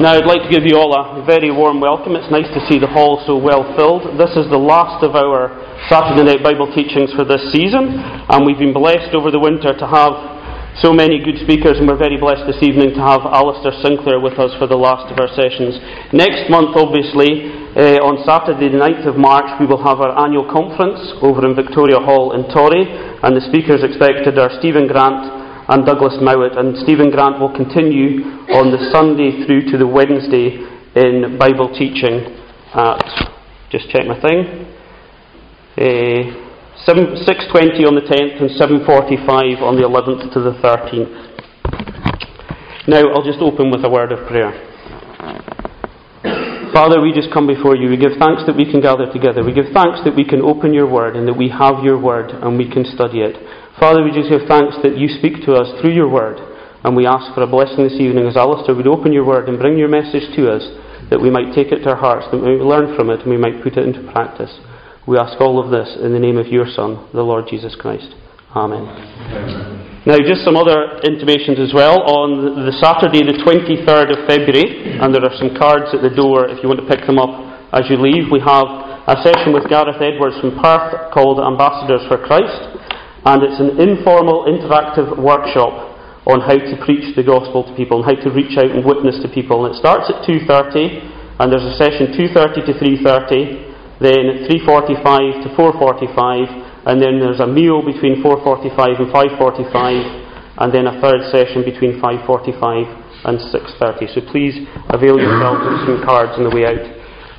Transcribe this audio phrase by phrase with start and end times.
[0.00, 2.16] Now, I'd like to give you all a very warm welcome.
[2.16, 4.16] It's nice to see the hall so well filled.
[4.16, 5.52] This is the last of our
[5.92, 9.84] Saturday night Bible teachings for this season, and we've been blessed over the winter to
[9.84, 14.24] have so many good speakers, and we're very blessed this evening to have Alistair Sinclair
[14.24, 15.76] with us for the last of our sessions.
[16.16, 20.48] Next month, obviously, uh, on Saturday, the 9th of March, we will have our annual
[20.48, 25.39] conference over in Victoria Hall in Torry, and the speakers expected are Stephen Grant
[25.70, 26.58] and Douglas Mowat.
[26.58, 30.66] And Stephen Grant will continue on the Sunday through to the Wednesday
[30.98, 32.26] in Bible teaching
[32.74, 32.98] at,
[33.70, 34.66] just check my thing,
[35.78, 36.50] uh,
[36.84, 41.30] 7, 6.20 on the 10th and 7.45 on the 11th to the 13th.
[42.88, 44.50] Now I'll just open with a word of prayer.
[46.72, 47.90] Father, we just come before you.
[47.90, 49.44] We give thanks that we can gather together.
[49.44, 52.30] We give thanks that we can open your word and that we have your word
[52.30, 53.36] and we can study it.
[53.80, 56.36] Father, we just give thanks that you speak to us through your word,
[56.84, 59.56] and we ask for a blessing this evening as Alistair would open your word and
[59.56, 60.60] bring your message to us,
[61.08, 63.32] that we might take it to our hearts, that we might learn from it, and
[63.32, 64.52] we might put it into practice.
[65.08, 68.12] We ask all of this in the name of your Son, the Lord Jesus Christ.
[68.52, 68.84] Amen.
[68.84, 70.04] Amen.
[70.04, 72.04] Now, just some other intimations as well.
[72.04, 76.52] On the Saturday, the 23rd of February, and there are some cards at the door
[76.52, 77.32] if you want to pick them up
[77.72, 78.68] as you leave, we have
[79.08, 82.76] a session with Gareth Edwards from Perth called Ambassadors for Christ
[83.24, 85.92] and it's an informal, interactive workshop
[86.24, 89.20] on how to preach the gospel to people and how to reach out and witness
[89.20, 89.64] to people.
[89.64, 95.48] And it starts at 2.30, and there's a session 2.30 to 3.30, then 3.45 to
[95.52, 101.64] 4.45, and then there's a meal between 4.45 and 5.45, and then a third session
[101.64, 104.14] between 5.45 and 6.30.
[104.14, 104.56] So please
[104.88, 106.84] avail yourselves of some cards on the way out.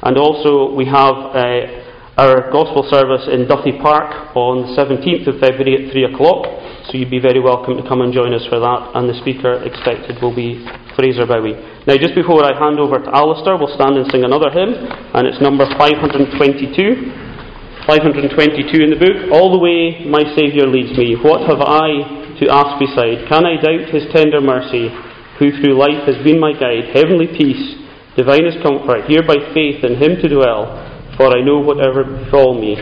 [0.04, 1.16] And also we have...
[1.34, 1.81] Uh,
[2.20, 6.44] our gospel service in Duthie Park on the 17th of February at 3 o'clock.
[6.92, 8.92] So you'd be very welcome to come and join us for that.
[9.00, 10.60] And the speaker expected will be
[11.00, 11.56] Fraser Bowie.
[11.88, 14.76] Now, just before I hand over to Alistair, we'll stand and sing another hymn,
[15.16, 17.88] and it's number 522.
[17.88, 19.32] 522 in the book.
[19.32, 21.16] All the way my Saviour leads me.
[21.16, 23.24] What have I to ask beside?
[23.32, 24.92] Can I doubt his tender mercy,
[25.40, 26.92] who through life has been my guide?
[26.92, 27.80] Heavenly peace,
[28.20, 32.76] divinest comfort, here by faith in him to dwell for I know whatever befall me,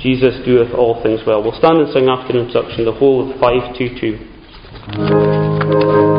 [0.00, 1.42] Jesus doeth all things well.
[1.42, 6.15] We'll stand and sing after introduction the whole of 522.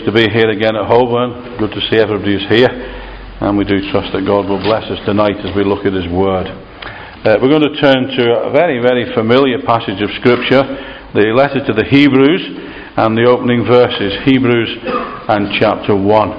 [0.00, 1.58] Privilege to be here again at Holborn.
[1.58, 2.68] Good to see everybody who's here.
[3.40, 6.08] And we do trust that God will bless us tonight as we look at His
[6.08, 6.46] Word.
[6.46, 10.62] Uh, we're going to turn to a very, very familiar passage of Scripture,
[11.14, 12.42] the letter to the Hebrews,
[12.96, 14.78] and the opening verses, Hebrews
[15.28, 16.30] and chapter 1.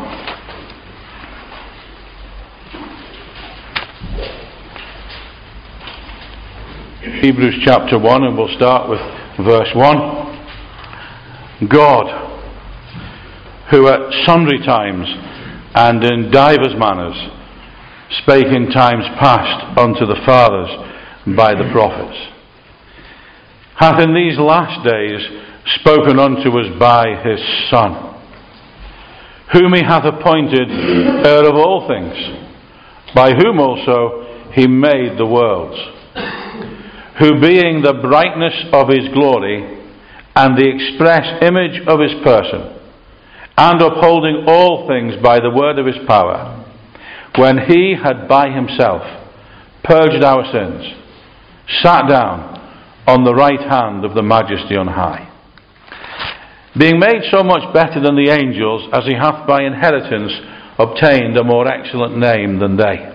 [7.21, 9.01] Hebrews chapter 1, and we'll start with
[9.45, 11.69] verse 1.
[11.69, 12.30] God
[13.71, 15.07] who at sundry times
[15.73, 17.15] and in divers manners
[18.19, 20.69] spake in times past unto the fathers
[21.35, 22.17] by the prophets,
[23.75, 25.21] hath in these last days
[25.79, 27.39] spoken unto us by his
[27.69, 28.19] Son,
[29.53, 30.69] whom he hath appointed
[31.25, 32.15] heir of all things,
[33.15, 35.79] by whom also he made the worlds,
[37.19, 39.79] who being the brightness of his glory
[40.35, 42.80] and the express image of his person,
[43.57, 46.57] and upholding all things by the word of his power,
[47.37, 49.01] when he had by himself
[49.83, 50.93] purged our sins,
[51.81, 52.59] sat down
[53.07, 55.27] on the right hand of the majesty on high,
[56.77, 60.31] being made so much better than the angels, as he hath by inheritance
[60.79, 63.07] obtained a more excellent name than they.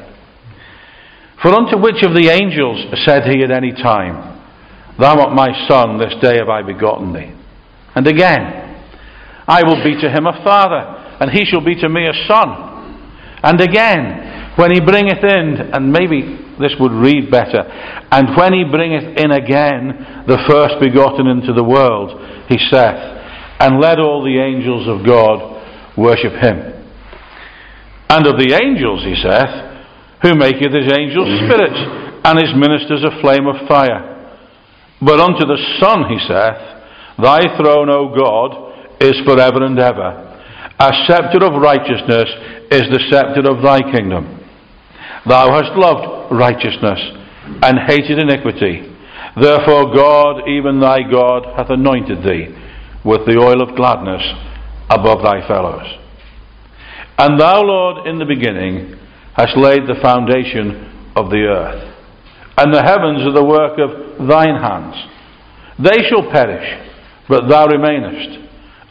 [1.43, 4.37] For unto which of the angels said he at any time,
[4.99, 7.33] Thou art my son, this day have I begotten thee?
[7.95, 8.66] And again,
[9.47, 10.83] I will be to him a father,
[11.21, 12.77] and he shall be to me a son.
[13.43, 17.63] And again, when he bringeth in, and maybe this would read better,
[18.11, 22.11] and when he bringeth in again the first begotten into the world,
[22.49, 23.01] he saith,
[23.61, 26.75] and let all the angels of God worship him.
[28.09, 29.67] And of the angels, he saith,
[30.23, 31.81] who maketh his angels spirits,
[32.25, 34.17] and his ministers a flame of fire.
[35.01, 36.63] But unto the Son, he saith,
[37.21, 38.66] Thy throne, O God,
[39.01, 40.23] is forever and ever.
[40.79, 42.29] A scepter of righteousness
[42.71, 44.41] is the scepter of thy kingdom.
[45.27, 47.01] Thou hast loved righteousness
[47.63, 48.93] and hated iniquity.
[49.41, 52.55] Therefore, God, even thy God, hath anointed thee
[53.05, 54.23] with the oil of gladness
[54.91, 55.87] above thy fellows.
[57.19, 58.99] And thou, Lord, in the beginning
[59.35, 61.95] hast laid the foundation of the earth,
[62.59, 64.97] and the heavens are the work of thine hands.
[65.79, 66.69] They shall perish,
[67.29, 68.46] but thou remainest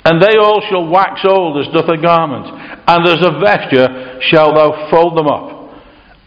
[0.06, 2.46] and they all shall wax old as doth a garment,
[2.88, 5.74] and as a vesture shalt thou fold them up,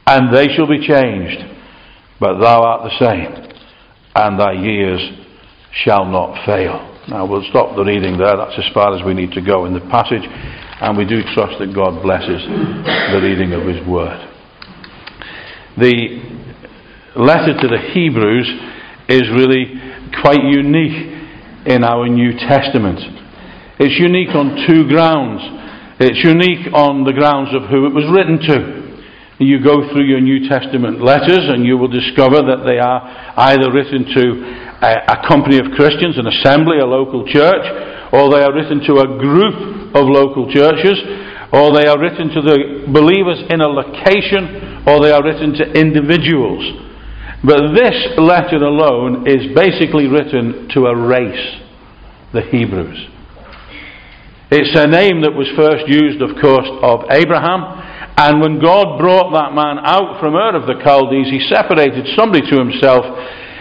[0.07, 1.39] and they shall be changed.
[2.19, 3.55] But thou art the same,
[4.17, 5.01] and thy years
[5.85, 6.85] shall not fail.
[7.09, 8.37] Now we'll stop the reading there.
[8.37, 11.61] That's as far as we need to go in the passage, and we do trust
[11.61, 12.43] that God blesses
[13.15, 14.27] the reading of His Word.
[15.79, 16.19] The
[17.15, 18.49] letter to the Hebrews
[19.09, 19.79] is really
[20.21, 21.15] quite unique
[21.67, 23.28] in our New Testament.
[23.79, 25.39] It's unique on two grounds.
[26.03, 28.59] It's unique on the grounds of who it was written to.
[29.39, 33.07] You go through your New Testament letters and you will discover that they are
[33.55, 34.25] either written to
[34.83, 37.63] a, a company of Christians, an assembly, a local church,
[38.11, 40.99] or they are written to a group of local churches,
[41.55, 45.71] or they are written to the believers in a location, or they are written to
[45.79, 46.67] individuals.
[47.47, 51.63] But this letter alone is basically written to a race,
[52.35, 53.18] the Hebrews.
[54.51, 57.61] It's a name that was first used, of course, of Abraham.
[58.17, 62.49] And when God brought that man out from Ur of the Chaldees, he separated somebody
[62.49, 63.05] to himself.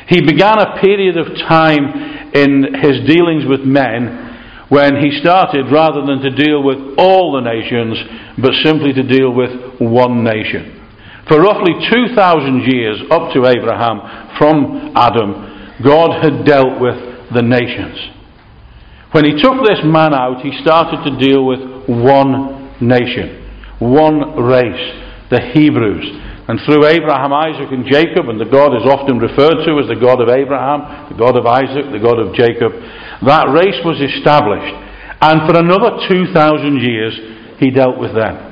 [0.07, 1.91] He began a period of time
[2.31, 4.27] in his dealings with men
[4.71, 7.99] when he started, rather than to deal with all the nations,
[8.39, 10.71] but simply to deal with one nation.
[11.27, 13.99] For roughly 2,000 years up to Abraham,
[14.39, 16.95] from Adam, God had dealt with
[17.35, 18.16] the nations.
[19.11, 23.39] When he took this man out, he started to deal with one nation,
[23.79, 24.87] one race,
[25.31, 26.05] the Hebrews.
[26.47, 29.99] And through Abraham, Isaac, and Jacob, and the God is often referred to as the
[29.99, 32.71] God of Abraham, the God of Isaac, the God of Jacob,
[33.23, 34.75] that race was established.
[35.19, 37.13] And for another 2,000 years,
[37.59, 38.47] he dealt with them.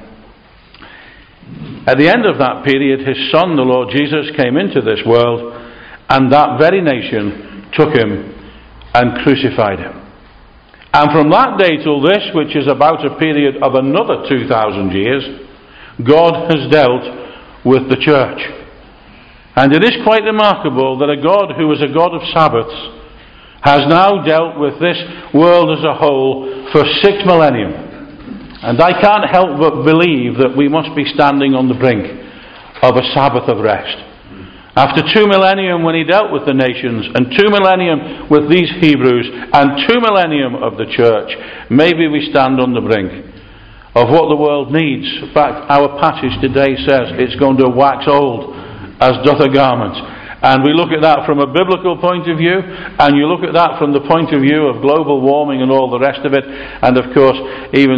[1.88, 5.54] At the end of that period, his son, the Lord Jesus, came into this world,
[6.10, 8.34] and that very nation took him
[8.94, 10.05] and crucified him.
[10.96, 15.28] And from that day till this, which is about a period of another 2,000 years,
[16.00, 17.04] God has dealt
[17.68, 18.40] with the church.
[19.60, 22.80] And it is quite remarkable that a God who is a God of Sabbaths
[23.60, 24.96] has now dealt with this
[25.34, 27.75] world as a whole for six millennium.
[28.64, 32.08] And I can't help but believe that we must be standing on the brink
[32.82, 34.00] of a Sabbath of rest.
[34.75, 39.27] After two millennium, when he dealt with the nations, and two millennium with these Hebrews,
[39.55, 41.32] and two millennium of the church,
[41.72, 43.08] maybe we stand on the brink
[43.96, 45.08] of what the world needs.
[45.24, 48.51] In fact, our passage today says it's going to wax old
[49.00, 49.96] as doth a garment.
[50.46, 53.58] And we look at that from a biblical point of view, and you look at
[53.58, 56.46] that from the point of view of global warming and all the rest of it.
[56.46, 57.34] And of course,
[57.74, 57.98] even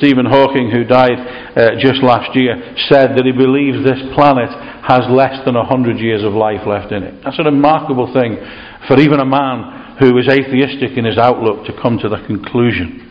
[0.00, 1.20] Stephen Hawking, who died
[1.52, 2.56] uh, just last year,
[2.88, 4.48] said that he believes this planet
[4.88, 7.20] has less than 100 years of life left in it.
[7.20, 8.40] That's a remarkable thing
[8.88, 13.04] for even a man who is atheistic in his outlook to come to that conclusion.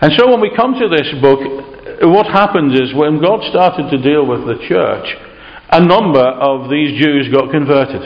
[0.00, 1.44] And so when we come to this book,
[2.00, 5.04] what happens is when God started to deal with the church,
[5.70, 8.02] a number of these Jews got converted.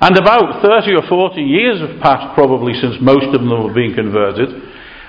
[0.00, 3.96] And about 30 or 40 years have passed probably since most of them were being
[3.96, 4.48] converted.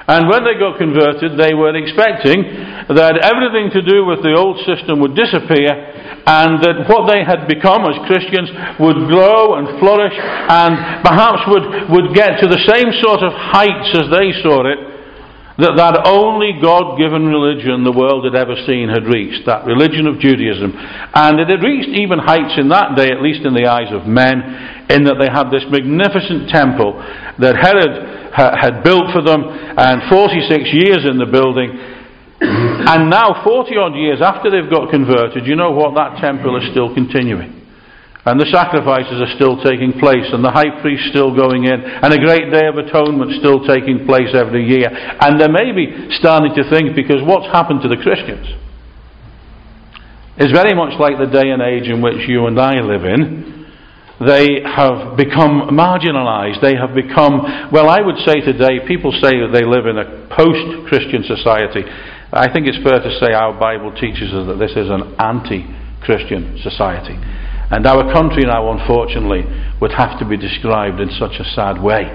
[0.08, 2.48] And when they got converted, they were expecting
[2.88, 5.76] that everything to do with the old system would disappear
[6.24, 8.48] and that what they had become as Christians
[8.80, 13.92] would grow and flourish and perhaps would, would get to the same sort of heights
[14.00, 14.97] as they saw it
[15.58, 20.22] that that only God-given religion the world had ever seen had reached, that religion of
[20.22, 20.70] Judaism.
[20.78, 24.06] And it had reached even heights in that day, at least in the eyes of
[24.06, 24.38] men,
[24.94, 26.94] in that they had this magnificent temple
[27.42, 31.74] that Herod had built for them, and 46 years in the building.
[32.38, 35.98] And now, 40 odd years after they've got converted, you know what?
[35.98, 37.57] That temple is still continuing.
[38.27, 42.12] And the sacrifices are still taking place, and the high priest still going in, and
[42.12, 44.91] a great day of atonement still taking place every year.
[44.91, 48.51] And they may be starting to think, because what's happened to the Christians
[50.43, 53.63] is very much like the day and age in which you and I live in.
[54.19, 56.60] They have become marginalized.
[56.60, 60.27] They have become, well, I would say today, people say that they live in a
[60.36, 61.88] post Christian society.
[62.36, 65.63] I think it's fair to say our Bible teaches us that this is an anti
[66.03, 67.15] Christian society.
[67.70, 69.44] And our country now, unfortunately,
[69.82, 72.08] would have to be described in such a sad way.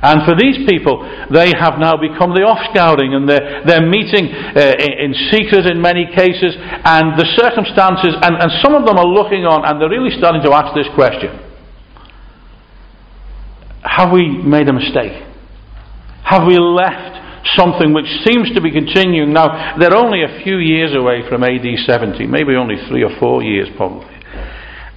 [0.00, 4.56] And for these people, they have now become the off-scouting and they're, they're meeting uh,
[4.80, 9.04] in, in secret in many cases and the circumstances, and, and some of them are
[9.04, 11.36] looking on and they're really starting to ask this question.
[13.84, 15.20] Have we made a mistake?
[16.24, 17.20] Have we left
[17.60, 19.76] something which seems to be continuing now?
[19.76, 23.68] They're only a few years away from AD 70, maybe only three or four years
[23.76, 24.19] probably.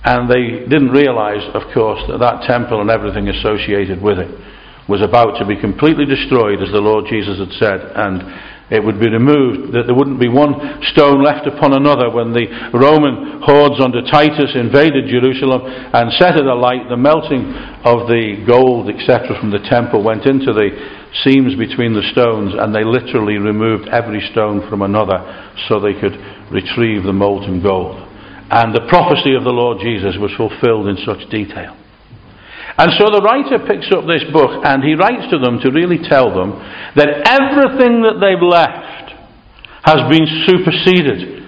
[0.03, 4.31] And they didn't realize, of course, that that temple and everything associated with it
[4.89, 8.19] was about to be completely destroyed, as the Lord Jesus had said, and
[8.67, 10.55] it would be removed, that there wouldn't be one
[10.91, 16.47] stone left upon another when the Roman hordes under Titus invaded Jerusalem and set it
[16.47, 16.89] alight.
[16.89, 17.53] The melting
[17.87, 20.67] of the gold, etc., from the temple went into the
[21.23, 25.21] seams between the stones, and they literally removed every stone from another
[25.69, 26.19] so they could
[26.51, 28.12] retrieve the molten gold.
[28.51, 31.77] And the prophecy of the Lord Jesus was fulfilled in such detail.
[32.77, 36.01] And so the writer picks up this book and he writes to them to really
[36.01, 36.57] tell them
[36.97, 39.13] that everything that they've left
[39.85, 41.43] has been superseded.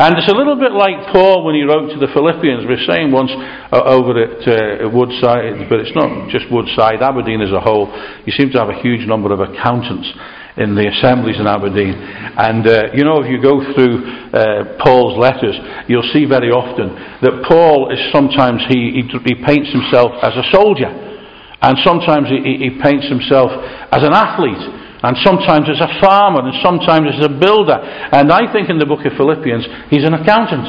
[0.00, 2.64] And it's a little bit like Paul when he wrote to the Philippians.
[2.64, 3.28] We were saying once
[3.68, 7.92] uh, over at uh, Woodside, but it's not just Woodside, Aberdeen as a whole.
[8.24, 10.08] You seem to have a huge number of accountants
[10.56, 11.94] in the assemblies in Aberdeen.
[11.94, 14.02] And uh, you know, if you go through
[14.34, 15.54] uh, Paul's letters,
[15.86, 20.46] you'll see very often that Paul is sometimes he, he, he paints himself as a
[20.50, 23.52] soldier, and sometimes he, he paints himself
[23.92, 24.64] as an athlete,
[25.02, 27.76] and sometimes as a farmer, and sometimes as a builder.
[27.76, 30.66] And I think in the book of Philippians, he's an accountant.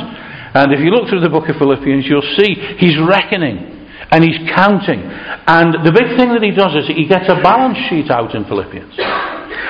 [0.53, 4.39] And if you look through the book of Philippians, you'll see he's reckoning and he's
[4.51, 4.99] counting.
[5.47, 8.43] And the big thing that he does is he gets a balance sheet out in
[8.43, 8.91] Philippians.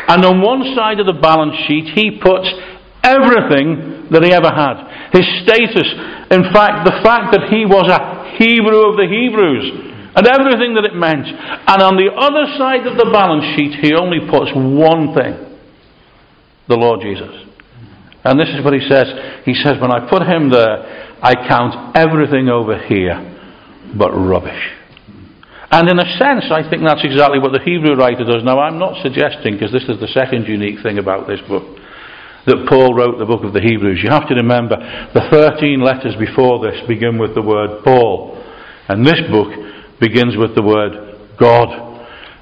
[0.07, 2.47] And on one side of the balance sheet, he puts
[3.03, 5.11] everything that he ever had.
[5.13, 5.87] His status,
[6.29, 10.85] in fact, the fact that he was a Hebrew of the Hebrews, and everything that
[10.85, 11.25] it meant.
[11.25, 15.51] And on the other side of the balance sheet, he only puts one thing
[16.67, 17.31] the Lord Jesus.
[18.23, 19.07] And this is what he says.
[19.45, 23.17] He says, When I put him there, I count everything over here
[23.97, 24.80] but rubbish.
[25.71, 28.43] And in a sense, I think that's exactly what the Hebrew writer does.
[28.43, 31.63] Now, I'm not suggesting, because this is the second unique thing about this book,
[32.45, 34.01] that Paul wrote the book of the Hebrews.
[34.03, 34.75] You have to remember,
[35.13, 38.35] the 13 letters before this begin with the word Paul.
[38.89, 39.47] And this book
[40.01, 41.90] begins with the word God.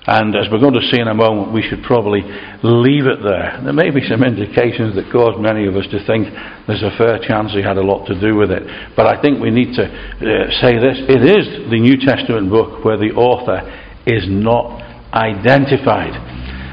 [0.09, 2.25] And as we're going to see in a moment, we should probably
[2.65, 3.61] leave it there.
[3.61, 6.33] There may be some indications that cause many of us to think
[6.65, 8.65] there's a fair chance he had a lot to do with it.
[8.97, 12.81] But I think we need to uh, say this it is the New Testament book
[12.81, 13.61] where the author
[14.09, 14.81] is not
[15.13, 16.17] identified.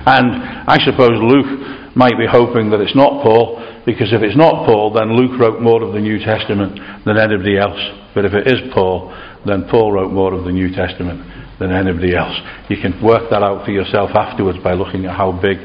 [0.09, 4.65] And I suppose Luke might be hoping that it's not Paul because if it's not
[4.65, 7.85] Paul, then Luke wrote more of the New Testament than anybody else.
[8.17, 9.13] But if it is Paul,
[9.45, 12.37] then Paul wrote more of the New Testament than anybody else.
[12.69, 15.59] You can work that out for yourself afterwards by looking at how big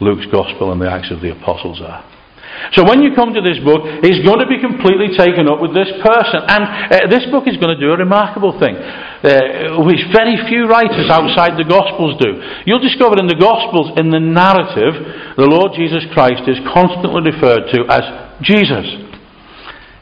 [0.00, 2.04] Luke's Gospel and the Acts of the Apostles are.
[2.72, 5.74] So when you come to this book, he's going to be completely taken up with
[5.74, 6.40] this person.
[6.48, 10.64] And uh, this book is going to do a remarkable thing, uh, which very few
[10.70, 12.40] writers outside the Gospels do.
[12.64, 14.96] You'll discover in the Gospels, in the narrative,
[15.36, 18.04] the Lord Jesus Christ is constantly referred to as
[18.40, 18.86] Jesus.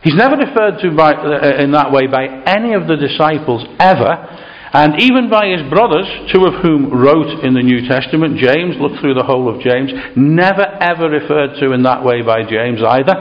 [0.04, 4.28] He's never referred to by, uh, in that way by any of the disciples ever.
[4.73, 8.99] And even by his brothers, two of whom wrote in the New Testament, James, look
[9.00, 13.12] through the whole of James, never ever referred to in that way by James either.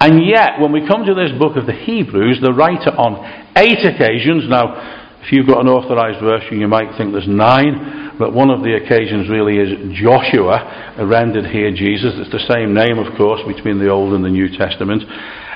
[0.00, 3.20] And yet, when we come to this book of the Hebrews, the writer on
[3.56, 8.32] eight occasions, now, if you've got an authorized version, you might think there's nine, but
[8.32, 12.14] one of the occasions really is Joshua, rendered here Jesus.
[12.16, 15.02] It's the same name, of course, between the Old and the New Testament,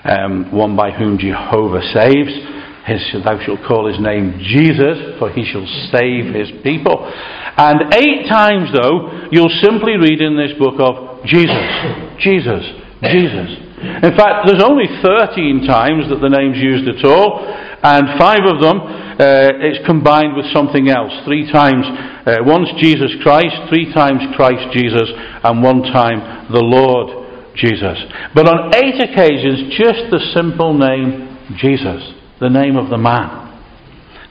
[0.05, 2.62] um, one by whom Jehovah saves.
[2.87, 7.06] His, thou shalt call his name Jesus, for he shall save his people.
[7.06, 11.63] And eight times, though, you'll simply read in this book of Jesus,
[12.19, 12.65] Jesus,
[13.06, 13.50] Jesus.
[14.02, 17.47] In fact, there's only 13 times that the name's used at all,
[17.83, 21.13] and five of them uh, it's combined with something else.
[21.25, 21.87] Three times,
[22.26, 25.06] uh, once Jesus Christ, three times Christ Jesus,
[25.45, 27.99] and one time the Lord Jesus.
[28.35, 33.47] But on eight occasions, just the simple name Jesus the name of the man.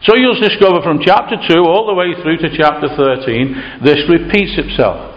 [0.03, 4.59] So you'll discover from chapter 2 all the way through to chapter 13, this repeats
[4.59, 5.15] itself.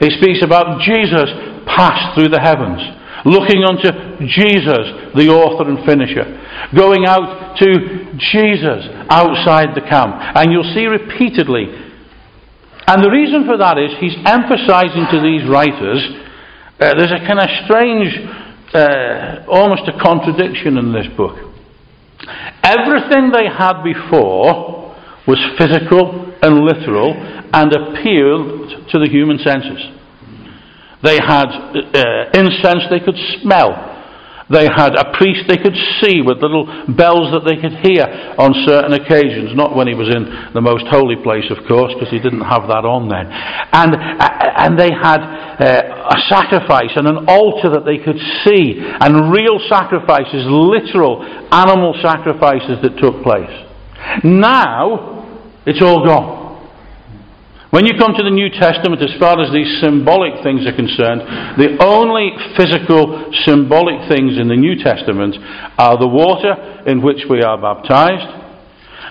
[0.00, 1.28] It speaks about Jesus
[1.68, 2.80] passed through the heavens,
[3.28, 3.92] looking unto
[4.24, 6.24] Jesus, the author and finisher,
[6.72, 7.68] going out to
[8.16, 10.14] Jesus outside the camp.
[10.34, 11.68] And you'll see repeatedly.
[12.86, 16.24] And the reason for that is he's emphasizing to these writers
[16.74, 18.10] uh, there's a kind of strange,
[18.74, 21.53] uh, almost a contradiction in this book.
[22.62, 24.94] Everything they had before
[25.26, 27.14] was physical and literal
[27.52, 29.80] and appealed to the human senses.
[31.02, 33.93] They had uh, incense they could smell.
[34.50, 38.04] They had a priest they could see with little bells that they could hear
[38.36, 42.12] on certain occasions, not when he was in the most holy place, of course, because
[42.12, 43.24] he didn't have that on then.
[43.32, 48.76] And, uh, and they had uh, a sacrifice and an altar that they could see,
[48.84, 53.52] and real sacrifices, literal animal sacrifices that took place.
[54.24, 55.24] Now,
[55.64, 56.43] it's all gone.
[57.74, 61.26] When you come to the New Testament, as far as these symbolic things are concerned,
[61.58, 65.34] the only physical symbolic things in the New Testament
[65.74, 66.54] are the water
[66.86, 68.30] in which we are baptized,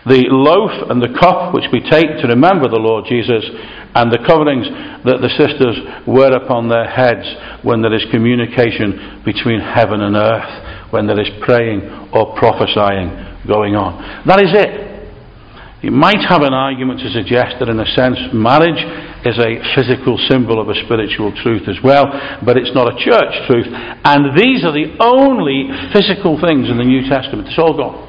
[0.07, 3.43] the loaf and the cup which we take to remember the Lord Jesus,
[3.99, 4.63] and the coverings
[5.03, 5.75] that the sisters
[6.07, 7.27] wear upon their heads
[7.67, 11.83] when there is communication between heaven and earth, when there is praying
[12.15, 13.11] or prophesying
[13.43, 14.23] going on.
[14.23, 14.92] That is it.
[15.83, 18.79] You might have an argument to suggest that, in a sense, marriage
[19.27, 22.07] is a physical symbol of a spiritual truth as well,
[22.39, 23.67] but it's not a church truth.
[23.67, 27.51] And these are the only physical things in the New Testament.
[27.51, 27.99] It's all gone.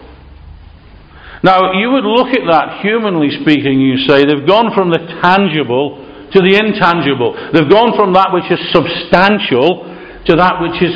[1.42, 5.98] Now, you would look at that, humanly speaking, you say, they've gone from the tangible
[6.30, 7.34] to the intangible.
[7.50, 9.82] They've gone from that which is substantial
[10.30, 10.94] to that which is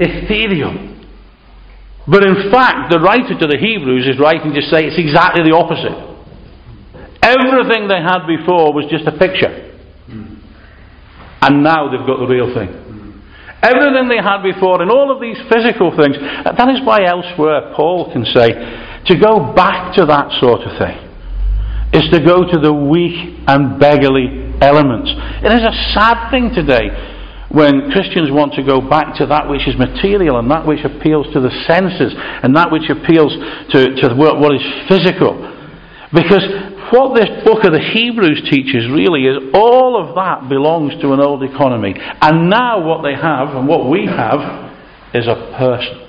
[0.00, 0.89] ethereal.
[2.10, 5.54] But in fact, the writer to the Hebrews is writing to say it's exactly the
[5.54, 5.94] opposite.
[7.22, 9.70] Everything they had before was just a picture.
[11.40, 12.68] And now they've got the real thing.
[13.62, 16.18] Everything they had before and all of these physical things.
[16.44, 18.58] That is why elsewhere Paul can say
[19.06, 20.98] to go back to that sort of thing
[21.92, 25.10] is to go to the weak and beggarly elements.
[25.44, 26.90] It is a sad thing today
[27.50, 31.26] when Christians want to go back to that which is material and that which appeals
[31.34, 33.34] to the senses and that which appeals
[33.74, 35.34] to, to what is physical.
[36.14, 36.46] Because
[36.94, 41.18] what this book of the Hebrews teaches really is all of that belongs to an
[41.18, 41.94] old economy.
[41.98, 44.70] And now what they have and what we have
[45.14, 46.06] is a person.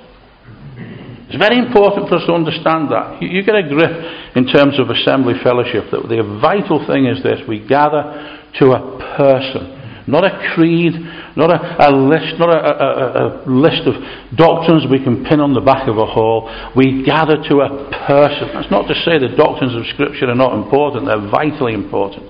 [1.25, 3.21] It's very important for us to understand that.
[3.21, 3.93] You, you get a grip
[4.35, 8.81] in terms of assembly fellowship that the vital thing is this we gather to a
[9.17, 10.93] person not a creed,
[11.37, 12.87] not a, a list, not a, a,
[13.21, 13.95] a, list of
[14.35, 16.49] doctrines we can pin on the back of a hall.
[16.75, 17.69] We gather to a
[18.07, 18.49] person.
[18.53, 22.25] That's not to say the doctrines of Scripture are not important, they're vitally important.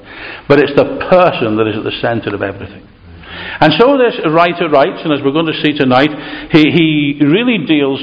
[0.48, 2.88] But it's the person that is at the centre of everything.
[3.32, 6.12] And so this writer writes, and as we're going to see tonight,
[6.52, 8.02] he, he really deals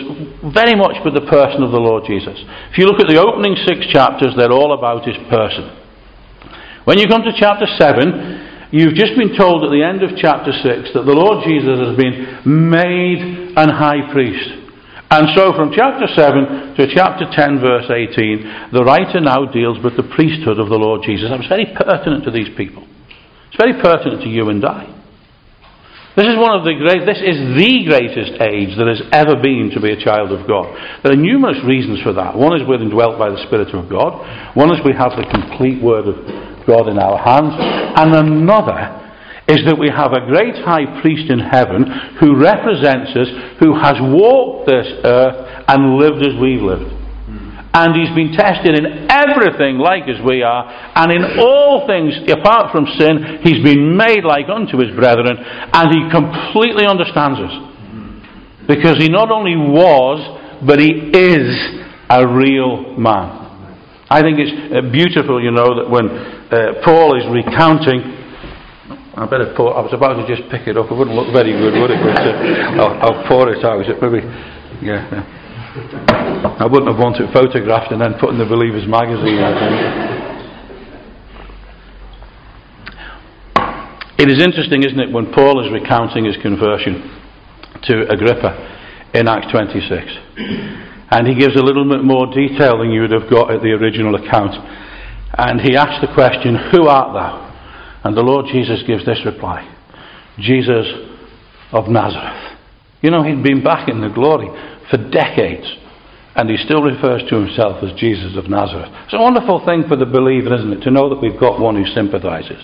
[0.54, 2.38] very much with the person of the Lord Jesus.
[2.72, 5.68] If you look at the opening six chapters, they're all about his person.
[6.88, 8.37] When you come to chapter 7,
[8.70, 11.96] You've just been told at the end of chapter 6 that the Lord Jesus has
[11.96, 14.68] been made an high priest.
[15.08, 19.96] And so from chapter 7 to chapter 10, verse 18, the writer now deals with
[19.96, 21.32] the priesthood of the Lord Jesus.
[21.32, 22.84] That's very pertinent to these people.
[23.48, 24.98] It's very pertinent to you and I.
[26.12, 29.70] This is one of the great, this is the greatest age that has ever been
[29.72, 30.66] to be a child of God.
[31.00, 32.36] There are numerous reasons for that.
[32.36, 34.18] One is we're indwelt by the Spirit of God.
[34.52, 36.18] One is we have the complete Word of
[36.68, 37.54] God in our hands.
[37.98, 38.94] And another
[39.48, 41.82] is that we have a great high priest in heaven
[42.20, 46.94] who represents us, who has walked this earth and lived as we've lived.
[47.74, 52.72] And he's been tested in everything like as we are, and in all things apart
[52.72, 57.54] from sin, he's been made like unto his brethren, and he completely understands us.
[58.66, 60.18] Because he not only was,
[60.66, 61.48] but he is
[62.10, 63.37] a real man.
[64.10, 68.18] I think it's uh, beautiful, you know, that when uh, Paul is recounting
[69.18, 69.74] I better pour.
[69.74, 70.86] I was about to just pick it up.
[70.90, 71.98] It wouldn't look very good, would it?
[71.98, 73.82] But uh, I'll, I'll, pour it out.
[73.82, 74.22] It maybe,
[74.78, 75.02] yeah.
[75.10, 76.58] yeah.
[76.62, 79.42] I wouldn't have wanted it photographed and then put in the Believers magazine.
[84.22, 87.02] It is interesting, isn't it, when Paul is recounting his conversion
[87.90, 88.54] to Agrippa
[89.14, 90.86] in Acts 26.
[91.10, 93.72] And he gives a little bit more detail than you would have got at the
[93.72, 94.52] original account.
[95.36, 97.48] And he asks the question, Who art thou?
[98.04, 99.66] And the Lord Jesus gives this reply
[100.38, 100.86] Jesus
[101.72, 102.58] of Nazareth.
[103.02, 104.48] You know, he'd been back in the glory
[104.90, 105.66] for decades.
[106.36, 108.94] And he still refers to himself as Jesus of Nazareth.
[109.04, 111.74] It's a wonderful thing for the believer, isn't it, to know that we've got one
[111.74, 112.62] who sympathizes.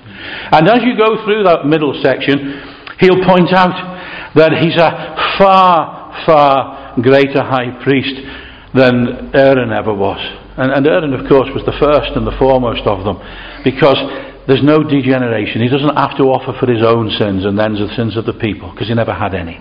[0.55, 2.63] And as you go through that middle section,
[3.01, 3.75] he'll point out
[4.39, 8.15] that he's a far, far greater high priest
[8.75, 10.19] than Aaron ever was.
[10.59, 13.19] And, and Aaron, of course, was the first and the foremost of them
[13.63, 13.99] because
[14.47, 15.63] there's no degeneration.
[15.63, 18.37] He doesn't have to offer for his own sins and then the sins of the
[18.37, 19.59] people because he never had any.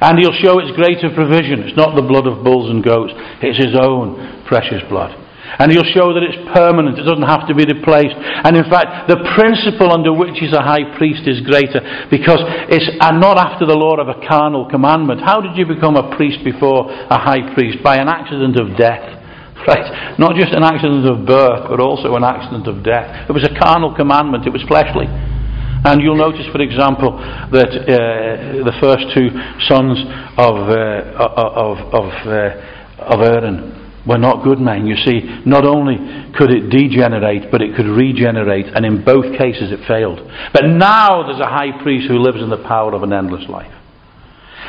[0.00, 1.64] And he'll show its greater provision.
[1.64, 5.25] It's not the blood of bulls and goats, it's his own precious blood.
[5.58, 8.18] And he'll show that it's permanent, it doesn't have to be replaced.
[8.18, 11.80] And in fact, the principle under which he's a high priest is greater
[12.10, 15.22] because it's not after the law of a carnal commandment.
[15.22, 17.80] How did you become a priest before a high priest?
[17.82, 19.14] By an accident of death.
[19.66, 20.14] Right?
[20.20, 23.26] Not just an accident of birth, but also an accident of death.
[23.28, 25.08] It was a carnal commandment, it was fleshly.
[25.08, 27.18] And you'll notice, for example,
[27.50, 29.32] that uh, the first two
[29.66, 29.98] sons
[30.38, 34.86] of, uh, of, of, uh, of Aaron were not good men.
[34.86, 35.96] You see, not only
[36.36, 40.20] could it degenerate, but it could regenerate, and in both cases it failed.
[40.52, 43.72] But now there's a high priest who lives in the power of an endless life.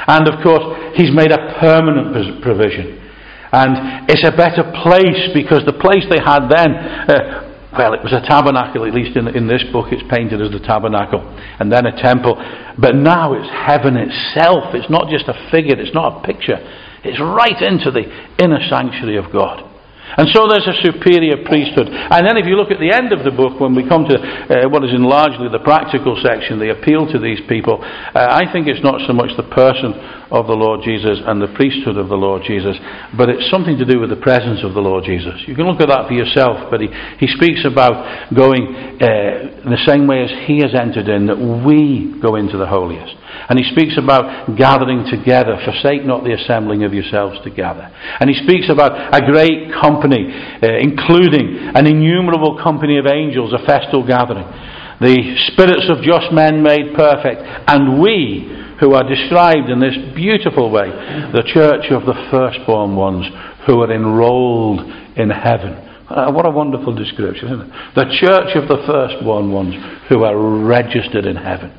[0.08, 3.04] And of course, he's made a permanent provision.
[3.52, 7.47] And it's a better place because the place they had then, uh,
[7.78, 10.60] well, it was a tabernacle, at least in, in this book it's painted as the
[10.60, 11.23] tabernacle,
[11.60, 12.36] and then a temple.
[12.78, 14.76] But now it's heaven itself.
[14.76, 16.60] It's not just a figure, it's not a picture.
[17.08, 18.06] It's right into the
[18.38, 19.63] inner sanctuary of God.
[20.15, 21.91] And so there's a superior priesthood.
[21.91, 24.15] And then if you look at the end of the book, when we come to
[24.15, 28.48] uh, what is in largely the practical section, the appeal to these people, uh, I
[28.48, 29.93] think it's not so much the person
[30.32, 32.76] of the Lord Jesus and the priesthood of the Lord Jesus,
[33.16, 35.40] but it's something to do with the presence of the Lord Jesus.
[35.48, 36.88] You can look at that for yourself, but he,
[37.20, 42.20] he speaks about going uh, the same way as he has entered in, that we
[42.20, 43.16] go into the holiest.
[43.50, 45.56] And he speaks about gathering together.
[45.63, 47.88] Forsake not the assembling of yourselves together.
[48.20, 53.63] And he speaks about a great company, uh, including an innumerable company of angels, a
[53.63, 54.48] festal gathering.
[55.00, 57.46] The spirits of just men made perfect.
[57.46, 60.90] And we, who are described in this beautiful way,
[61.34, 63.26] the church of the firstborn ones
[63.66, 64.82] who are enrolled
[65.18, 65.74] in heaven.
[66.08, 67.72] Uh, what a wonderful description, isn't it?
[67.96, 69.76] The church of the firstborn ones
[70.08, 71.74] who are registered in heaven.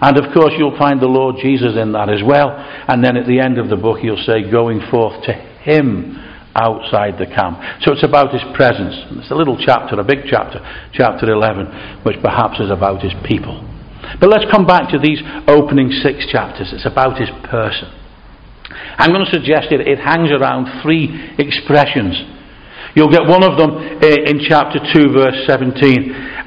[0.00, 2.56] And of course, you'll find the Lord Jesus in that as well.
[2.88, 6.16] And then at the end of the book, he'll say, going forth to him
[6.54, 7.60] outside the camp.
[7.82, 8.96] So it's about his presence.
[9.20, 10.60] It's a little chapter, a big chapter,
[10.92, 13.60] chapter 11, which perhaps is about his people.
[14.20, 16.72] But let's come back to these opening six chapters.
[16.72, 17.90] It's about his person.
[18.98, 22.16] I'm going to suggest it, it hangs around three expressions
[22.96, 25.76] You'll get one of them eh, in chapter 2, verse 17.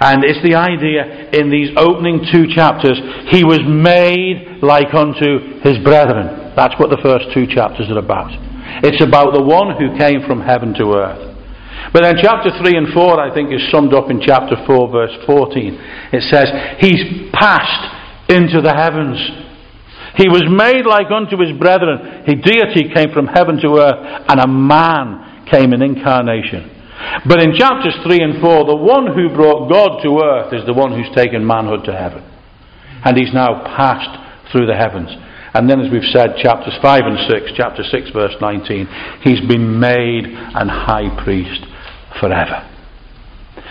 [0.01, 2.97] And it's the idea in these opening two chapters,
[3.29, 6.49] he was made like unto his brethren.
[6.57, 8.33] That's what the first two chapters are about.
[8.81, 11.28] It's about the one who came from heaven to earth.
[11.91, 15.15] But then chapter 3 and 4, I think, is summed up in chapter 4, verse
[15.25, 16.13] 14.
[16.13, 16.47] It says,
[16.77, 19.17] He's passed into the heavens.
[20.15, 22.25] He was made like unto his brethren.
[22.29, 26.77] His deity came from heaven to earth, and a man came in incarnation.
[27.25, 30.73] But in chapters 3 and 4, the one who brought God to earth is the
[30.73, 32.23] one who's taken manhood to heaven.
[33.01, 34.11] and he's now passed
[34.51, 35.07] through the heavens.
[35.53, 38.87] And then, as we've said, chapters 5 and 6, chapter 6, verse 19,
[39.23, 41.65] he's been made an high priest
[42.19, 42.65] forever.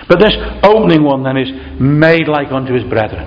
[0.09, 3.27] But this opening one then is made like unto his brethren.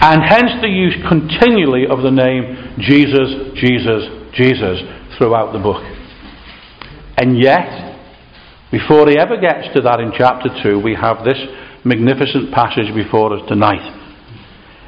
[0.00, 4.02] And hence the use continually of the name Jesus, Jesus,
[4.34, 4.80] Jesus
[5.16, 5.82] throughout the book.
[7.16, 7.92] And yet,
[8.70, 11.38] before he ever gets to that in chapter 2, we have this
[11.84, 13.84] magnificent passage before us tonight.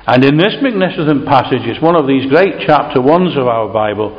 [0.06, 4.12] And in this magnificent passage, it's one of these great chapter ones of our Bible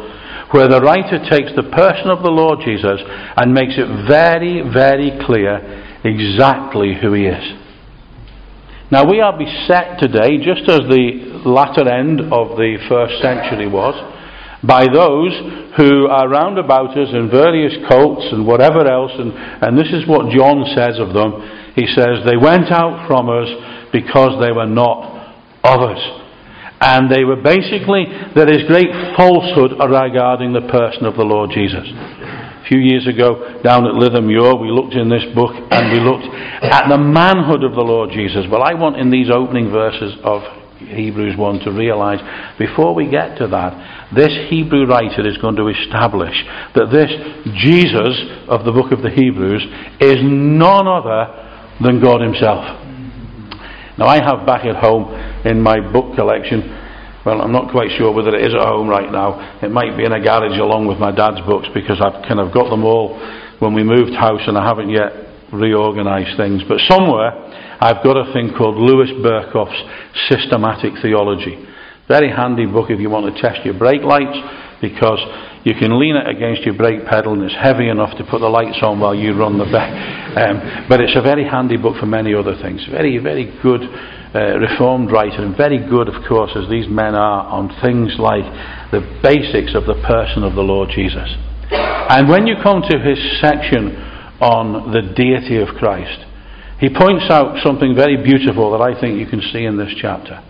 [0.51, 3.01] where the writer takes the person of the Lord Jesus
[3.37, 5.59] and makes it very, very clear
[6.03, 7.43] exactly who he is.
[8.91, 13.97] Now, we are beset today, just as the latter end of the first century was,
[14.61, 15.33] by those
[15.77, 20.07] who are round about us in various cults and whatever else, and, and this is
[20.07, 21.41] what John says of them.
[21.75, 23.49] He says, They went out from us
[23.91, 26.24] because they were not others.
[26.81, 31.87] And they were basically, there is great falsehood regarding the person of the Lord Jesus.
[31.87, 35.99] A few years ago, down at Lytham Muir, we looked in this book and we
[35.99, 36.25] looked
[36.63, 38.45] at the manhood of the Lord Jesus.
[38.49, 40.41] Well, I want in these opening verses of
[40.79, 42.19] Hebrews 1 to realize
[42.59, 46.35] before we get to that, this Hebrew writer is going to establish
[46.75, 47.09] that this
[47.55, 48.15] Jesus
[48.47, 49.63] of the book of the Hebrews
[50.01, 51.31] is none other
[51.81, 52.65] than God Himself.
[53.97, 55.07] Now, I have back at home
[55.45, 56.67] in my book collection,
[57.25, 59.57] well, I'm not quite sure whether it is at home right now.
[59.63, 62.53] It might be in a garage along with my dad's books because I've kind of
[62.53, 63.17] got them all
[63.57, 65.09] when we moved house and I haven't yet
[65.49, 66.61] reorganised things.
[66.69, 67.33] But somewhere
[67.81, 69.81] I've got a thing called Louis Berkhof's
[70.29, 71.65] Systematic Theology.
[72.07, 74.37] Very handy book if you want to test your brake lights
[74.81, 75.19] because
[75.65, 78.47] you can lean it against your brake pedal and it's heavy enough to put the
[78.47, 80.23] lights on while you run the back.
[80.35, 82.85] Um, but it's a very handy book for many other things.
[82.91, 83.79] Very, very good
[84.35, 88.43] uh, reformed writer and very good, of course, as these men are, on things like
[88.91, 91.31] the basics of the person of the Lord Jesus.
[91.71, 93.95] And when you come to his section
[94.43, 96.27] on the deity of Christ,
[96.83, 100.43] he points out something very beautiful that I think you can see in this chapter.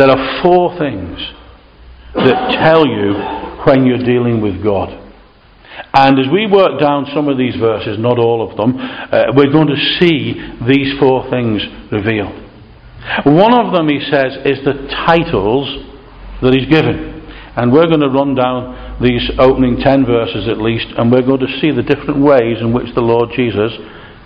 [0.00, 1.20] There are four things
[2.16, 3.12] that tell you
[3.66, 5.02] when you're dealing with God.
[5.92, 9.52] And as we work down some of these verses, not all of them, uh, we're
[9.52, 11.60] going to see these four things
[11.92, 12.32] revealed.
[13.26, 15.68] One of them, he says, is the titles
[16.42, 17.14] that he's given.
[17.56, 21.40] And we're going to run down these opening ten verses at least, and we're going
[21.40, 23.72] to see the different ways in which the Lord Jesus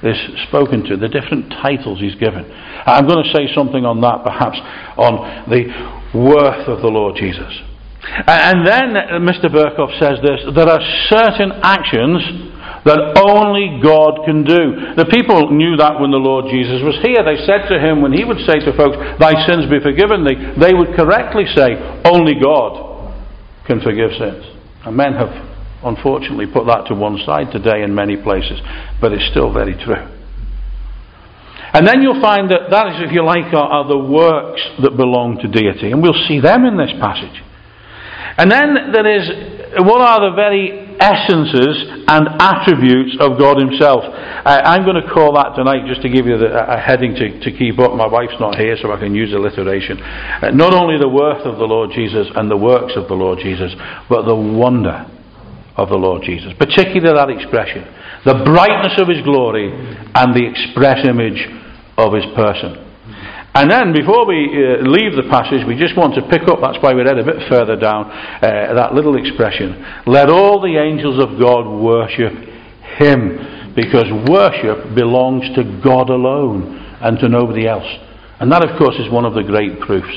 [0.03, 0.17] is
[0.49, 2.47] spoken to, the different titles he's given.
[2.87, 4.59] I'm going to say something on that, perhaps,
[4.97, 5.67] on the
[6.15, 7.53] worth of the Lord Jesus.
[8.03, 9.53] And then Mr.
[9.53, 12.51] Berkhof says this there are certain actions
[12.85, 14.97] that only God can do.
[14.97, 17.21] The people knew that when the Lord Jesus was here.
[17.21, 20.39] They said to him, when he would say to folks, Thy sins be forgiven thee,
[20.57, 21.77] they would correctly say,
[22.09, 23.13] Only God
[23.69, 24.49] can forgive sins.
[24.89, 25.29] And men have
[25.85, 28.61] unfortunately put that to one side today in many places,
[29.01, 30.01] but it's still very true.
[31.73, 34.97] And then you'll find that that is, if you like, are, are the works that
[34.97, 35.93] belong to deity.
[35.93, 37.45] And we'll see them in this passage.
[38.39, 39.25] And then there is
[39.87, 44.05] what are the very essences and attributes of God Himself.
[44.45, 47.51] I'm going to call that tonight, just to give you the, a heading to, to
[47.57, 47.95] keep up.
[47.95, 50.01] My wife's not here, so I can use alliteration.
[50.01, 53.39] Uh, not only the worth of the Lord Jesus and the works of the Lord
[53.41, 53.73] Jesus,
[54.09, 55.07] but the wonder
[55.77, 56.53] of the Lord Jesus.
[56.59, 57.89] Particularly that expression
[58.25, 61.41] the brightness of His glory and the express image
[61.97, 62.90] of His person.
[63.53, 66.79] And then, before we uh, leave the passage, we just want to pick up, that's
[66.79, 69.75] why we read a bit further down, uh, that little expression.
[70.07, 72.31] Let all the angels of God worship
[73.03, 77.91] Him, because worship belongs to God alone and to nobody else.
[78.39, 80.15] And that, of course, is one of the great proofs.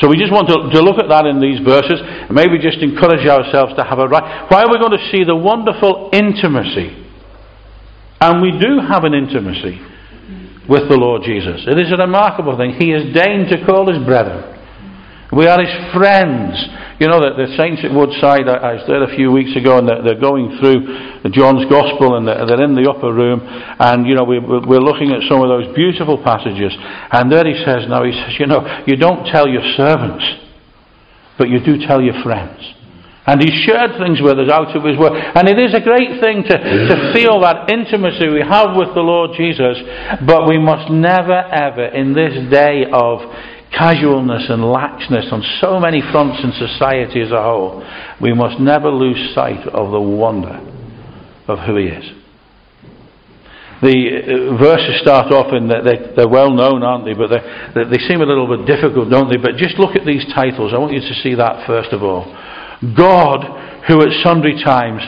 [0.00, 2.80] So we just want to, to look at that in these verses, and maybe just
[2.80, 4.48] encourage ourselves to have a right.
[4.48, 7.04] Why are we going to see the wonderful intimacy?
[8.16, 9.91] And we do have an intimacy
[10.68, 11.66] with the Lord Jesus.
[11.66, 12.78] It is a remarkable thing.
[12.78, 14.52] He has deigned to call his brethren.
[15.32, 16.60] We are his friends.
[17.00, 19.88] You know that the saints at Woodside, I, was there a few weeks ago, and
[19.88, 20.84] they're, they're going through
[21.32, 25.10] John's Gospel, and they're, they're in the upper room, and you know we, we're looking
[25.10, 26.70] at some of those beautiful passages.
[27.10, 30.22] And there he says, now he says, you know, you don't tell your servants,
[31.40, 32.60] but you do tell your friends.
[33.24, 35.14] And he shared things with us out of his word.
[35.14, 39.00] And it is a great thing to, to feel that intimacy we have with the
[39.06, 39.78] Lord Jesus,
[40.26, 43.22] but we must never ever, in this day of
[43.70, 47.86] casualness and laxness on so many fronts in society as a whole,
[48.20, 50.60] we must never lose sight of the wonder
[51.46, 52.04] of who he is.
[53.82, 57.14] the uh, verses start off in that they, they're well known, aren't they?
[57.14, 59.38] But they, they seem a little bit difficult, don't they?
[59.38, 60.72] But just look at these titles.
[60.74, 62.26] I want you to see that first of all.
[62.96, 63.46] God,
[63.86, 65.02] who at sundry times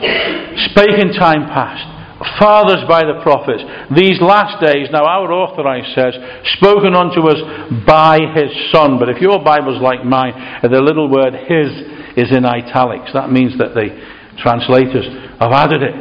[0.70, 1.94] spake in time past
[2.38, 6.14] fathers by the prophets, these last days, now our authorized says,
[6.56, 7.40] spoken unto us
[7.86, 8.98] by his Son.
[8.98, 10.32] But if your Bible's like mine,
[10.62, 11.68] the little word his
[12.16, 13.10] is in italics.
[13.12, 13.90] That means that the
[14.38, 15.04] translators
[15.38, 15.94] have added it.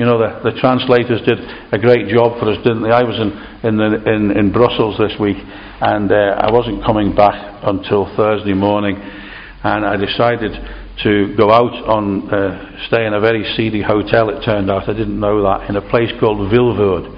[0.00, 1.36] You know, the, the translators did
[1.72, 2.90] a great job for us, didn't they?
[2.90, 3.30] I was in,
[3.68, 7.36] in, the, in, in Brussels this week, and uh, I wasn't coming back
[7.68, 10.56] until Thursday morning, and I decided
[11.02, 14.28] to go out on uh, stay in a very seedy hotel.
[14.30, 17.08] It turned out I didn't know that in a place called Vilvoorde,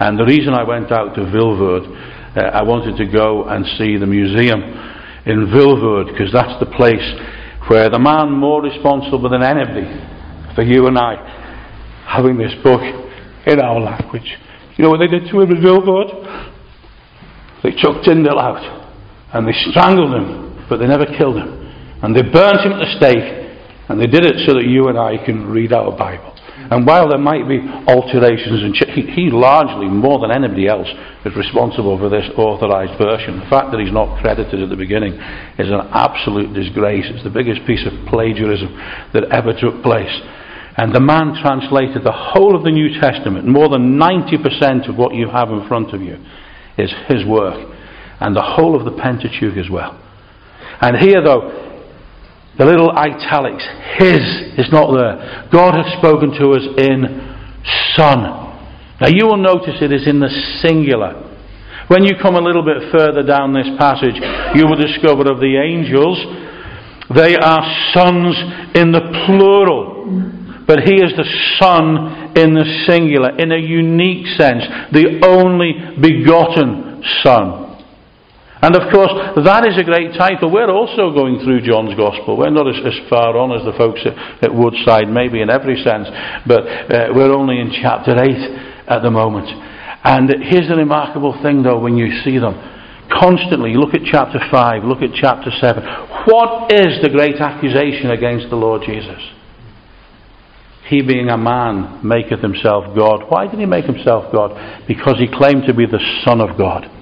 [0.00, 1.84] and the reason I went out to Vilvoorde,
[2.36, 4.62] uh, I wanted to go and see the museum
[5.26, 7.04] in Vilvoorde because that's the place
[7.68, 9.84] where the man more responsible than anybody
[10.54, 11.14] for you and I
[12.08, 12.80] having this book
[13.46, 14.36] in our language.
[14.76, 16.50] You know what they did to him in Vilvoorde?
[17.62, 18.64] They took Tyndale out
[19.34, 21.69] and they strangled him, but they never killed him.
[22.02, 23.50] And they burnt him at the stake,
[23.88, 26.34] and they did it so that you and I can read our Bible.
[26.70, 27.58] And while there might be
[27.88, 30.86] alterations, and ch- he, he largely, more than anybody else,
[31.24, 33.40] is responsible for this authorised version.
[33.40, 35.14] The fact that he's not credited at the beginning
[35.58, 37.06] is an absolute disgrace.
[37.08, 38.70] It's the biggest piece of plagiarism
[39.12, 40.12] that ever took place.
[40.76, 45.14] And the man translated the whole of the New Testament, more than 90% of what
[45.14, 46.16] you have in front of you
[46.78, 47.58] is his work,
[48.20, 50.00] and the whole of the Pentateuch as well.
[50.80, 51.69] And here, though,
[52.60, 53.64] the little italics,
[53.96, 54.20] His
[54.60, 55.48] is not there.
[55.50, 57.08] God has spoken to us in
[57.96, 58.20] Son.
[59.00, 60.28] Now you will notice it is in the
[60.60, 61.16] singular.
[61.88, 64.20] When you come a little bit further down this passage,
[64.54, 66.20] you will discover of the angels,
[67.16, 67.64] they are
[67.96, 68.36] sons
[68.76, 70.04] in the plural.
[70.68, 71.24] But he is the
[71.58, 77.69] Son in the singular, in a unique sense, the only begotten Son.
[78.62, 80.52] And of course, that is a great title.
[80.52, 82.36] We're also going through John's Gospel.
[82.36, 84.12] We're not as, as far on as the folks at,
[84.44, 86.04] at, Woodside, maybe in every sense,
[86.44, 88.20] but uh, we're only in chapter 8
[88.84, 89.48] at the moment.
[90.04, 92.52] And here's the remarkable thing, though, when you see them.
[93.08, 95.82] Constantly, look at chapter 5, look at chapter 7.
[96.28, 99.20] What is the great accusation against the Lord Jesus?
[100.84, 103.24] He, being a man, maketh himself God.
[103.30, 104.84] Why did he make himself God?
[104.86, 106.99] Because he claimed to be the Son of God.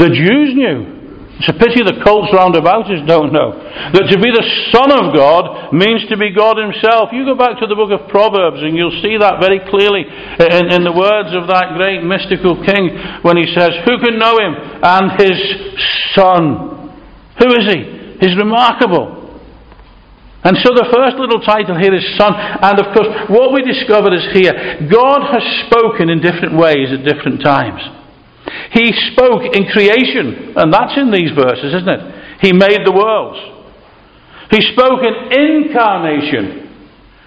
[0.00, 1.00] The Jews knew.
[1.40, 3.56] It's a pity the cults round about us don't know.
[3.56, 7.16] That to be the Son of God means to be God Himself.
[7.16, 10.64] You go back to the book of Proverbs and you'll see that very clearly in,
[10.68, 12.92] in the words of that great mystical king
[13.24, 14.52] when he says, Who can know Him?
[14.84, 15.38] And His
[16.12, 16.92] Son.
[17.40, 17.80] Who is He?
[18.20, 19.20] He's remarkable.
[20.44, 22.36] And so the first little title here is Son.
[22.36, 24.52] And of course, what we discover is here
[24.92, 27.80] God has spoken in different ways at different times.
[28.72, 32.02] He spoke in creation, and that's in these verses, isn't it?
[32.40, 33.38] He made the worlds.
[34.50, 36.70] He spoke in incarnation,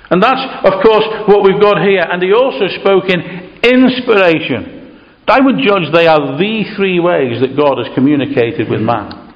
[0.10, 2.04] and that's, of course, what we've got here.
[2.04, 3.22] And he also spoke in
[3.64, 5.00] inspiration.
[5.28, 9.34] I would judge they are the three ways that God has communicated with man.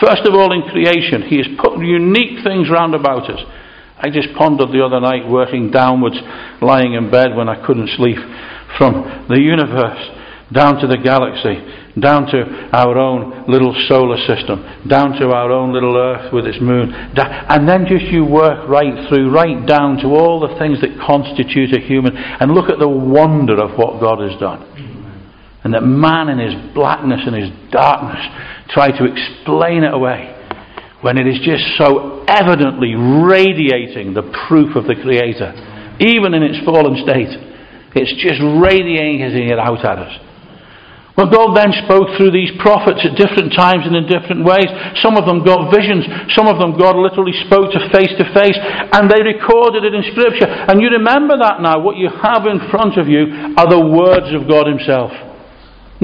[0.00, 3.40] First of all, in creation, He has put unique things round about us.
[3.96, 6.20] I just pondered the other night, working downwards,
[6.60, 8.18] lying in bed when I couldn't sleep,
[8.76, 10.04] from the universe
[10.52, 11.58] down to the galaxy,
[11.98, 16.60] down to our own little solar system, down to our own little Earth with its
[16.60, 20.94] moon, and then just you work right through, right down to all the things that
[21.04, 24.62] constitute a human, and look at the wonder of what God has done.
[25.64, 28.22] And that man in his blackness and his darkness
[28.70, 30.32] try to explain it away
[31.02, 36.64] when it is just so evidently radiating the proof of the Creator, even in its
[36.64, 37.34] fallen state.
[37.98, 40.20] It's just radiating it out at us.
[41.16, 44.68] Well, God then spoke through these prophets at different times and in different ways.
[45.00, 46.04] Some of them got visions.
[46.36, 48.60] Some of them God literally spoke to face to face.
[48.92, 50.44] And they recorded it in Scripture.
[50.44, 51.80] And you remember that now.
[51.80, 55.08] What you have in front of you are the words of God Himself.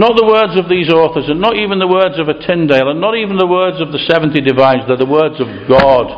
[0.00, 3.00] Not the words of these authors, and not even the words of a Tyndale, and
[3.04, 4.88] not even the words of the 70 divines.
[4.88, 6.08] They're the words of God.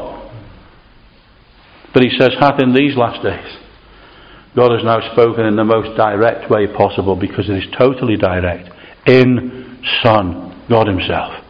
[1.90, 3.58] But He says, hath in these last days.
[4.54, 8.70] God has now spoken in the most direct way possible because it is totally direct
[9.06, 11.40] in Son, God Himself.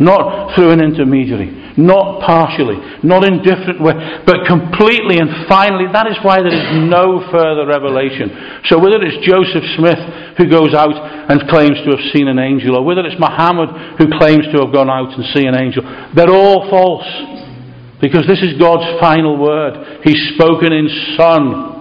[0.00, 5.92] Not through an intermediary, not partially, not in different ways, but completely and finally.
[5.92, 8.32] That is why there is no further revelation.
[8.72, 10.00] So whether it's Joseph Smith
[10.40, 10.96] who goes out
[11.28, 14.72] and claims to have seen an angel, or whether it's Muhammad who claims to have
[14.72, 15.84] gone out and seen an angel,
[16.16, 17.04] they're all false.
[18.00, 20.00] Because this is God's final word.
[20.02, 20.88] He's spoken in
[21.20, 21.79] Son.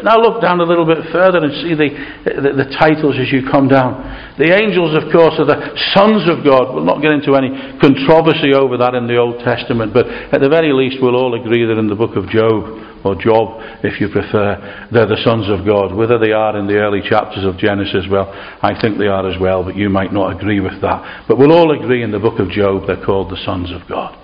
[0.00, 1.92] But now look down a little bit further and see the,
[2.24, 4.00] the, the, titles as you come down.
[4.40, 5.60] The angels, of course, are the
[5.92, 6.72] sons of God.
[6.72, 10.48] We'll not get into any controversy over that in the Old Testament, but at the
[10.48, 14.08] very least, we'll all agree that in the book of Job, or Job, if you
[14.08, 15.92] prefer, they're the sons of God.
[15.92, 18.32] Whether they are in the early chapters of Genesis, well,
[18.64, 21.28] I think they are as well, but you might not agree with that.
[21.28, 24.16] But we'll all agree in the book of Job, they're called the sons of God.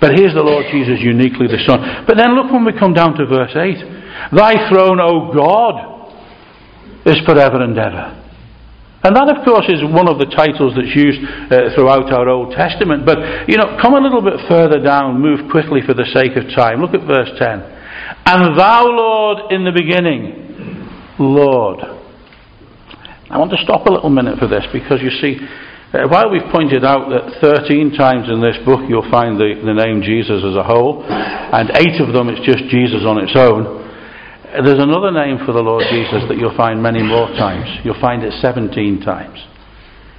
[0.00, 2.04] But here's the Lord Jesus uniquely the Son.
[2.06, 4.34] But then look when we come down to verse 8.
[4.34, 5.74] Thy throne, O God,
[7.06, 8.20] is forever and ever.
[9.04, 12.56] And that, of course, is one of the titles that's used uh, throughout our Old
[12.56, 13.04] Testament.
[13.04, 16.48] But, you know, come a little bit further down, move quickly for the sake of
[16.56, 16.80] time.
[16.80, 17.60] Look at verse 10.
[18.24, 21.84] And thou, Lord, in the beginning, Lord.
[23.28, 25.36] I want to stop a little minute for this because you see,
[25.94, 29.72] uh, while we've pointed out that 13 times in this book you'll find the, the
[29.72, 33.84] name Jesus as a whole, and eight of them it's just Jesus on its own,
[34.62, 37.66] there's another name for the Lord Jesus that you'll find many more times.
[37.82, 39.38] You'll find it 17 times.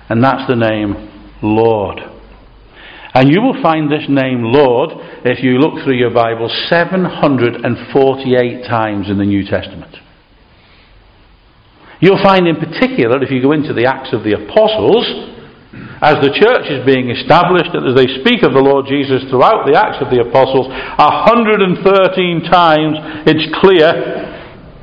[0.09, 0.95] And that's the name
[1.43, 1.99] Lord.
[3.13, 4.89] And you will find this name Lord,
[5.23, 9.95] if you look through your Bible, 748 times in the New Testament.
[12.01, 15.34] You'll find in particular, if you go into the Acts of the Apostles,
[16.02, 19.64] as the church is being established, and as they speak of the Lord Jesus throughout
[19.64, 21.72] the Acts of the Apostles, 113
[22.52, 22.96] times
[23.28, 23.91] it's clear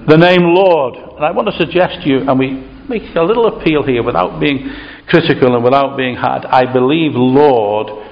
[0.09, 0.97] the name Lord.
[0.97, 4.41] And I want to suggest to you, and we make a little appeal here without
[4.41, 4.69] being
[5.09, 6.45] critical and without being hard.
[6.45, 8.09] I believe Lord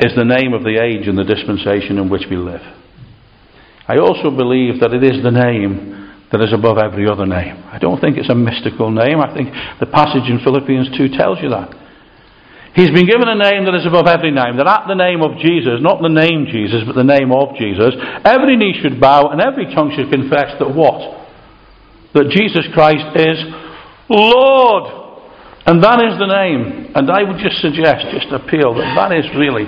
[0.00, 2.62] is the name of the age and the dispensation in which we live.
[3.88, 5.99] I also believe that it is the name
[6.32, 7.58] that is above every other name.
[7.70, 9.18] I don't think it's a mystical name.
[9.18, 9.50] I think
[9.80, 11.74] the passage in Philippians 2 tells you that.
[12.74, 15.42] He's been given a name that is above every name, that at the name of
[15.42, 19.42] Jesus, not the name Jesus, but the name of Jesus, every knee should bow and
[19.42, 21.18] every tongue should confess that what?
[22.14, 23.42] That Jesus Christ is
[24.06, 24.86] Lord.
[25.66, 26.94] And that is the name.
[26.94, 29.66] And I would just suggest, just appeal, that that is really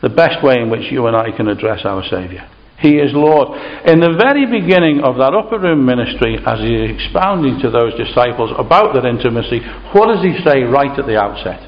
[0.00, 2.48] the best way in which you and I can address our Saviour.
[2.82, 3.54] He is Lord.
[3.86, 7.94] In the very beginning of that upper room ministry, as he is expounding to those
[7.94, 9.62] disciples about that intimacy,
[9.94, 11.62] what does he say right at the outset?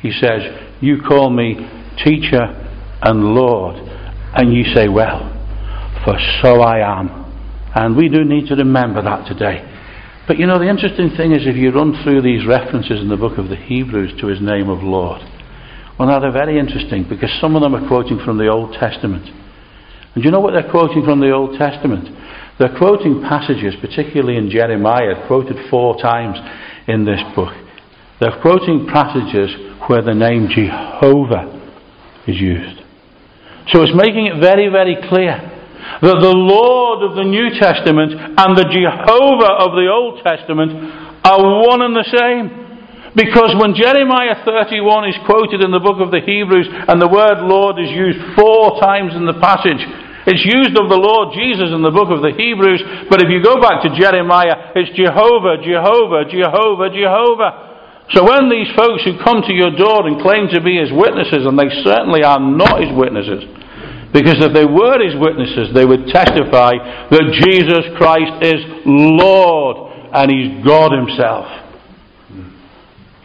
[0.00, 0.46] He says,
[0.80, 1.58] You call me
[2.04, 2.54] teacher
[3.02, 3.82] and Lord.
[4.38, 5.26] And you say, Well,
[6.04, 7.26] for so I am.
[7.74, 9.66] And we do need to remember that today.
[10.28, 13.16] But you know, the interesting thing is if you run through these references in the
[13.16, 15.22] book of the Hebrews to his name of Lord,
[15.98, 19.26] well, now they're very interesting because some of them are quoting from the Old Testament.
[20.14, 22.08] And you know what they're quoting from the Old Testament?
[22.58, 26.36] They're quoting passages, particularly in Jeremiah, quoted four times
[26.88, 27.54] in this book.
[28.20, 29.54] They're quoting passages
[29.86, 31.54] where the name Jehovah
[32.26, 32.82] is used.
[33.68, 35.38] So it's making it very, very clear
[36.02, 40.72] that the Lord of the New Testament and the Jehovah of the Old Testament
[41.24, 42.67] are one and the same.
[43.16, 47.40] Because when Jeremiah 31 is quoted in the book of the Hebrews and the word
[47.40, 49.80] Lord is used four times in the passage,
[50.28, 53.40] it's used of the Lord Jesus in the book of the Hebrews, but if you
[53.40, 57.50] go back to Jeremiah, it's Jehovah, Jehovah, Jehovah, Jehovah.
[58.12, 61.48] So when these folks who come to your door and claim to be his witnesses,
[61.48, 63.40] and they certainly are not his witnesses,
[64.12, 66.76] because if they were his witnesses, they would testify
[67.08, 71.67] that Jesus Christ is Lord and he's God himself.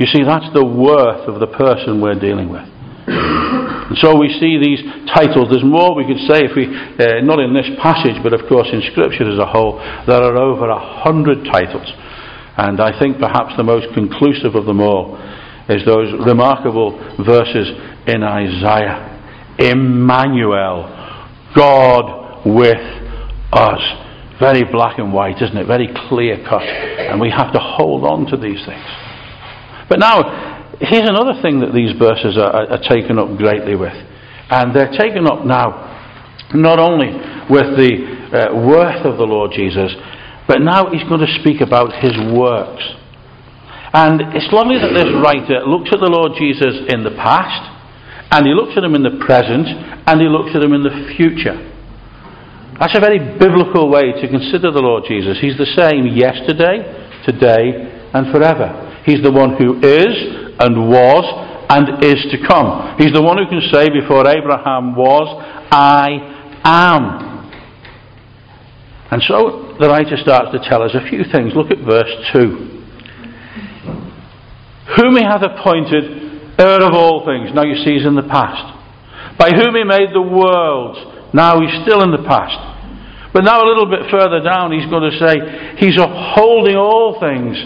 [0.03, 2.67] You see, that's the worth of the person we're dealing with.
[3.07, 4.83] And so we see these
[5.15, 5.47] titles.
[5.47, 8.67] There's more we could say if we, uh, not in this passage, but of course
[8.75, 9.79] in Scripture as a whole.
[10.03, 11.87] There are over a hundred titles.
[12.59, 15.15] And I think perhaps the most conclusive of them all
[15.71, 17.71] is those remarkable verses
[18.03, 19.07] in Isaiah.
[19.55, 20.83] Emmanuel,
[21.55, 22.83] God with
[23.55, 23.79] us.
[24.41, 25.65] Very black and white, isn't it?
[25.65, 26.67] Very clear cut.
[26.67, 28.83] And we have to hold on to these things.
[29.89, 33.95] But now, here's another thing that these verses are, are, taken up greatly with.
[34.49, 35.91] And they're taken up now
[36.53, 37.09] not only
[37.49, 37.93] with the
[38.33, 39.91] uh, worth of the Lord Jesus,
[40.47, 42.83] but now he's going to speak about his works.
[43.93, 47.61] And it's lovely that this writer looks at the Lord Jesus in the past,
[48.33, 51.13] and he looks at him in the present, and he looks at him in the
[51.13, 51.55] future.
[52.81, 55.37] That's a very biblical way to consider the Lord Jesus.
[55.37, 56.81] He's the same yesterday,
[57.21, 58.82] today, and forever.
[59.05, 60.15] He's the one who is,
[60.59, 61.25] and was
[61.69, 62.95] and is to come.
[62.97, 65.27] He's the one who can say before Abraham was,
[65.71, 67.33] I am.
[69.11, 71.53] And so the writer starts to tell us a few things.
[71.55, 72.81] Look at verse 2.
[74.97, 77.49] Whom he hath appointed heir of all things.
[77.53, 78.61] Now you see he's in the past.
[79.37, 80.99] By whom he made the worlds.
[81.33, 82.73] Now he's still in the past.
[83.33, 85.33] But now, a little bit further down, he's going to say,
[85.81, 87.57] He's upholding all things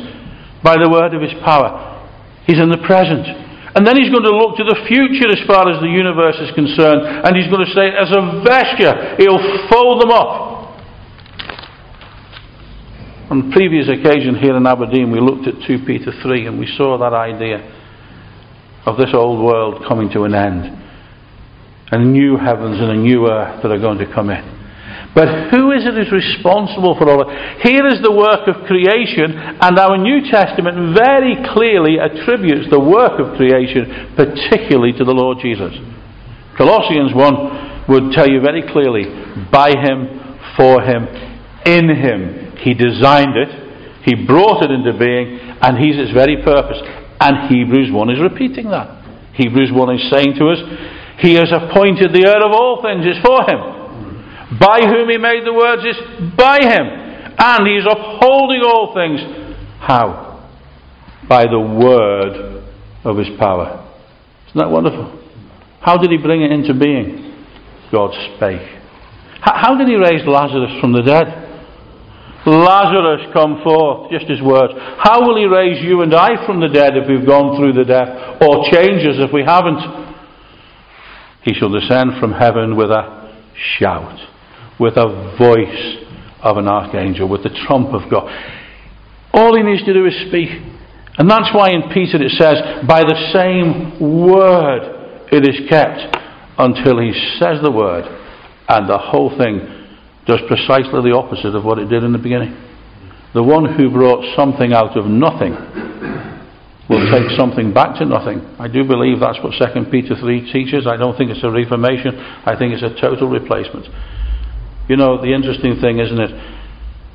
[0.63, 1.97] by the word of His power.
[2.45, 3.27] He's in the present.
[3.77, 6.49] And then he's going to look to the future as far as the universe is
[6.55, 9.37] concerned, and he's going to say, as a vesture, he'll
[9.69, 10.81] fold them up.
[13.29, 16.97] On previous occasion here in Aberdeen, we looked at 2 Peter 3 and we saw
[16.97, 17.59] that idea
[18.87, 20.63] of this old world coming to an end,
[21.91, 24.56] and new heavens and a new earth that are going to come in.
[25.17, 27.65] But who is it who's responsible for all that?
[27.65, 33.17] Here is the work of creation, and our New Testament very clearly attributes the work
[33.17, 35.73] of creation particularly to the Lord Jesus.
[36.53, 39.09] Colossians 1 would tell you very clearly
[39.49, 40.05] by Him,
[40.53, 41.09] for Him,
[41.65, 42.53] in Him.
[42.61, 43.49] He designed it,
[44.05, 46.77] He brought it into being, and He's its very purpose.
[47.17, 49.01] And Hebrews 1 is repeating that.
[49.33, 50.61] Hebrews 1 is saying to us,
[51.25, 53.76] He has appointed the heir of all things, it's for Him.
[54.55, 55.97] By whom he made the words is
[56.37, 56.87] by him.
[57.37, 59.19] And he is upholding all things.
[59.79, 60.47] How?
[61.27, 62.63] By the word
[63.03, 63.83] of his power.
[64.47, 65.21] Isn't that wonderful?
[65.81, 67.35] How did he bring it into being?
[67.91, 68.75] God spake.
[69.41, 71.43] How did he raise Lazarus from the dead?
[72.47, 74.73] Lazarus, come forth, just his words.
[75.03, 77.83] How will he raise you and I from the dead if we've gone through the
[77.83, 79.83] death, or change us if we haven't?
[81.43, 83.35] He shall descend from heaven with a
[83.77, 84.36] shout
[84.79, 86.05] with a voice
[86.41, 88.29] of an archangel, with the trump of God.
[89.33, 90.49] All he needs to do is speak.
[91.17, 96.15] And that's why in Peter it says, by the same word it is kept
[96.57, 98.05] until he says the word,
[98.69, 99.61] and the whole thing
[100.25, 102.53] does precisely the opposite of what it did in the beginning.
[103.33, 105.53] The one who brought something out of nothing
[106.89, 108.39] will take something back to nothing.
[108.59, 110.87] I do believe that's what 2 Peter 3 teaches.
[110.87, 113.85] I don't think it's a reformation, I think it's a total replacement.
[114.87, 116.31] You know, the interesting thing, isn't it?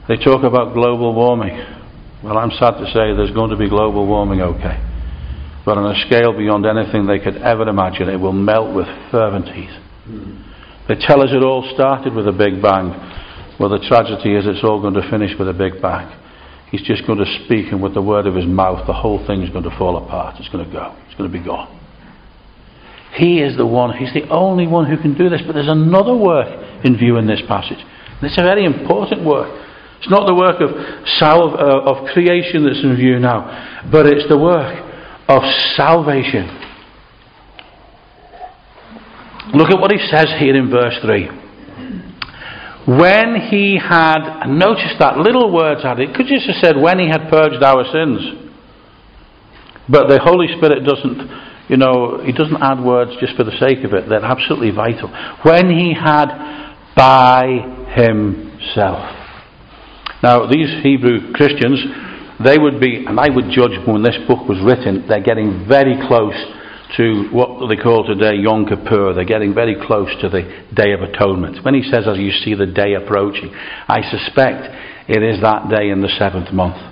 [0.09, 1.57] They talk about global warming.
[2.23, 4.77] Well, I'm sad to say there's going to be global warming, okay.
[5.65, 9.49] But on a scale beyond anything they could ever imagine, it will melt with fervent
[9.49, 9.71] heat.
[10.05, 10.43] Hmm.
[10.89, 12.91] They tell us it all started with a big bang.
[13.59, 16.11] Well, the tragedy is it's all going to finish with a big bang.
[16.71, 19.43] He's just going to speak, and with the word of his mouth, the whole thing
[19.43, 20.37] is going to fall apart.
[20.41, 20.97] It's going to go.
[21.07, 21.82] It's going to be gone.
[23.15, 25.43] He is the one, He's the only one who can do this.
[25.47, 26.49] But there's another work
[26.85, 27.79] in view in this passage.
[27.79, 29.51] And it's a very important work.
[29.99, 30.71] It's not the work of,
[31.19, 34.75] sal- uh, of creation that's in view now, but it's the work
[35.29, 35.43] of
[35.77, 36.59] salvation.
[39.55, 41.29] Look at what he says here in verse 3.
[42.99, 47.31] When he had, notice that little words added, could just have said, when he had
[47.31, 48.51] purged our sins.
[49.89, 53.85] But the Holy Spirit doesn't you know, he doesn't add words just for the sake
[53.85, 54.09] of it.
[54.09, 55.09] They're absolutely vital.
[55.43, 56.29] When he had
[56.97, 57.47] by
[57.95, 59.19] himself.
[60.23, 61.83] Now, these Hebrew Christians,
[62.45, 65.97] they would be, and I would judge when this book was written, they're getting very
[66.07, 66.37] close
[66.97, 69.15] to what they call today Yom Kippur.
[69.15, 70.43] They're getting very close to the
[70.75, 71.65] Day of Atonement.
[71.65, 74.69] When he says, as you see the day approaching, I suspect
[75.09, 76.92] it is that day in the seventh month.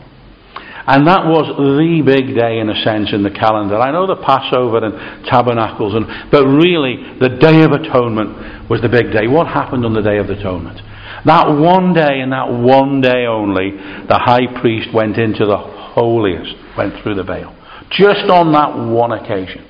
[0.87, 3.77] And that was the big day, in a sense, in the calendar.
[3.77, 8.89] I know the Passover and Tabernacles, and, but really, the Day of Atonement was the
[8.89, 9.29] big day.
[9.29, 10.81] What happened on the Day of Atonement?
[11.27, 13.73] That one day, and that one day only,
[14.09, 17.55] the high priest went into the holiest, went through the veil.
[17.91, 19.67] Just on that one occasion.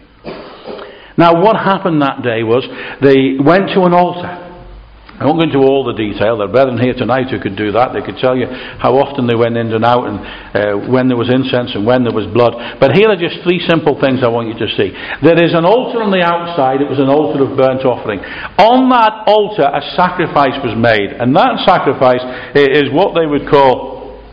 [1.19, 2.65] Now, what happened that day was
[3.03, 4.50] they went to an altar.
[5.21, 6.41] I won't go into all the detail.
[6.41, 7.93] There are brethren here tonight who could do that.
[7.93, 8.49] They could tell you
[8.81, 12.09] how often they went in and out and uh, when there was incense and when
[12.09, 12.57] there was blood.
[12.81, 14.97] But here are just three simple things I want you to see.
[15.21, 16.81] There is an altar on the outside.
[16.81, 18.25] It was an altar of burnt offering.
[18.65, 21.13] On that altar, a sacrifice was made.
[21.13, 22.25] And that sacrifice
[22.57, 24.25] is what they would call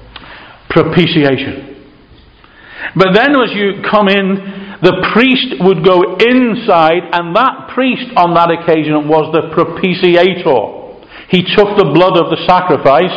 [0.72, 1.84] propitiation.
[2.96, 8.38] But then as you come in the priest would go inside, and that priest on
[8.38, 10.78] that occasion was the propitiator.
[11.30, 13.12] He took the blood of the sacrifice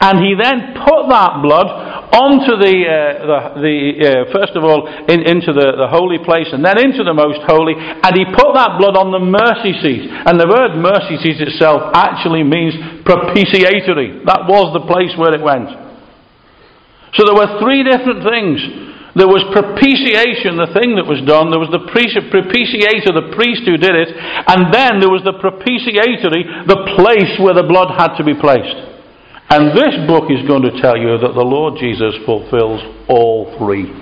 [0.00, 1.68] and he then put that blood
[2.12, 6.48] onto the, uh, the, the uh, first of all, in, into the, the holy place
[6.52, 10.08] and then into the most holy, and he put that blood on the mercy seat.
[10.08, 12.72] And the word mercy seat itself actually means
[13.04, 14.24] propitiatory.
[14.24, 15.68] That was the place where it went.
[17.16, 21.52] So there were three different things there was propitiation, the thing that was done.
[21.52, 24.08] There was the propitiator, the priest who did it.
[24.08, 28.72] And then there was the propitiatory, the place where the blood had to be placed.
[29.52, 33.92] And this book is going to tell you that the Lord Jesus fulfills all three.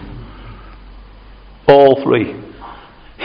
[1.67, 2.39] All three.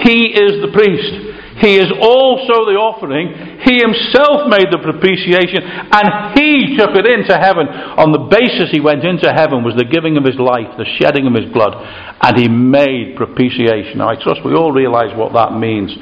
[0.02, 1.45] He is the priest.
[1.56, 3.32] He is also the offering.
[3.64, 7.72] He himself made the propitiation and he took it into heaven.
[7.96, 11.32] On the basis he went into heaven was the giving of his life, the shedding
[11.32, 11.80] of his blood,
[12.20, 14.04] and he made propitiation.
[14.04, 15.96] Now I trust we all realize what that means.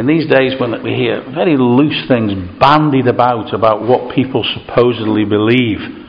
[0.00, 5.28] In these days when we hear very loose things bandied about about what people supposedly
[5.28, 6.01] believe,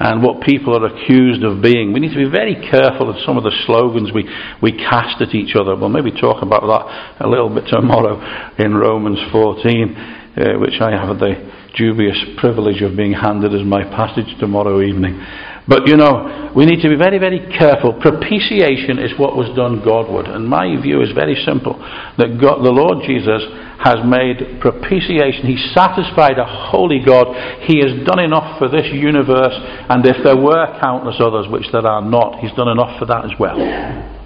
[0.00, 1.92] and what people are accused of being.
[1.92, 4.24] We need to be very careful of some of the slogans we,
[4.62, 5.76] we cast at each other.
[5.76, 8.16] We'll maybe talk about that a little bit tomorrow
[8.58, 9.94] in Romans 14,
[10.40, 15.20] uh, which I have the dubious privilege of being handed as my passage tomorrow evening.
[15.68, 17.94] But you know, we need to be very, very careful.
[18.00, 20.26] Propitiation is what was done Godward.
[20.26, 21.78] And my view is very simple
[22.18, 23.42] that God, the Lord Jesus
[23.78, 25.46] has made propitiation.
[25.46, 27.32] He satisfied a holy God.
[27.64, 29.54] He has done enough for this universe,
[29.88, 33.24] and if there were countless others, which there are not, He's done enough for that
[33.24, 34.19] as well.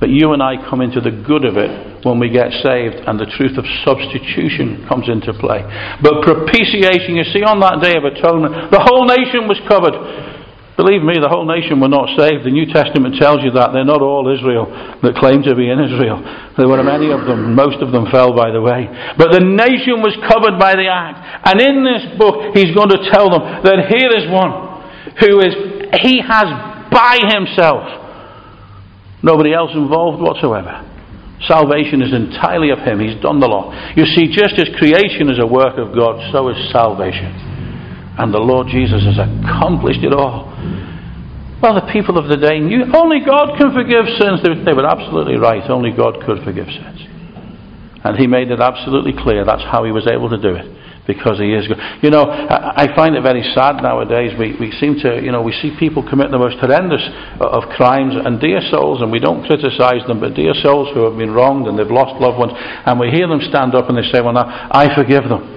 [0.00, 3.14] But you and I come into the good of it when we get saved and
[3.16, 5.62] the truth of substitution comes into play.
[6.02, 9.94] But propitiation, you see, on that day of atonement, the whole nation was covered.
[10.74, 12.42] Believe me, the whole nation were not saved.
[12.42, 13.70] The New Testament tells you that.
[13.70, 14.66] They're not all Israel
[15.06, 16.18] that claim to be in Israel.
[16.58, 17.54] There were many of them.
[17.54, 18.90] Most of them fell by the way.
[19.14, 21.46] But the nation was covered by the act.
[21.46, 24.74] And in this book, he's going to tell them that here is one
[25.22, 25.54] who is,
[26.02, 26.50] he has
[26.90, 28.03] by himself.
[29.24, 30.84] Nobody else involved whatsoever.
[31.48, 33.00] Salvation is entirely of him.
[33.00, 33.72] He's done the law.
[33.96, 37.32] You see, just as creation is a work of God, so is salvation.
[38.20, 40.52] And the Lord Jesus has accomplished it all.
[41.64, 44.44] Well, the people of the day knew only God can forgive sins.
[44.44, 45.64] They were absolutely right.
[45.72, 47.00] Only God could forgive sins.
[48.04, 50.68] And He made it absolutely clear that's how He was able to do it.
[51.06, 51.76] Because He is good.
[52.00, 54.32] You know, I find it very sad nowadays.
[54.38, 57.02] We, we seem to, you know, we see people commit the most horrendous
[57.40, 61.04] uh, of crimes and dear souls, and we don't criticize them, but dear souls who
[61.04, 63.98] have been wronged and they've lost loved ones, and we hear them stand up and
[63.98, 65.54] they say, Well, now, I forgive them.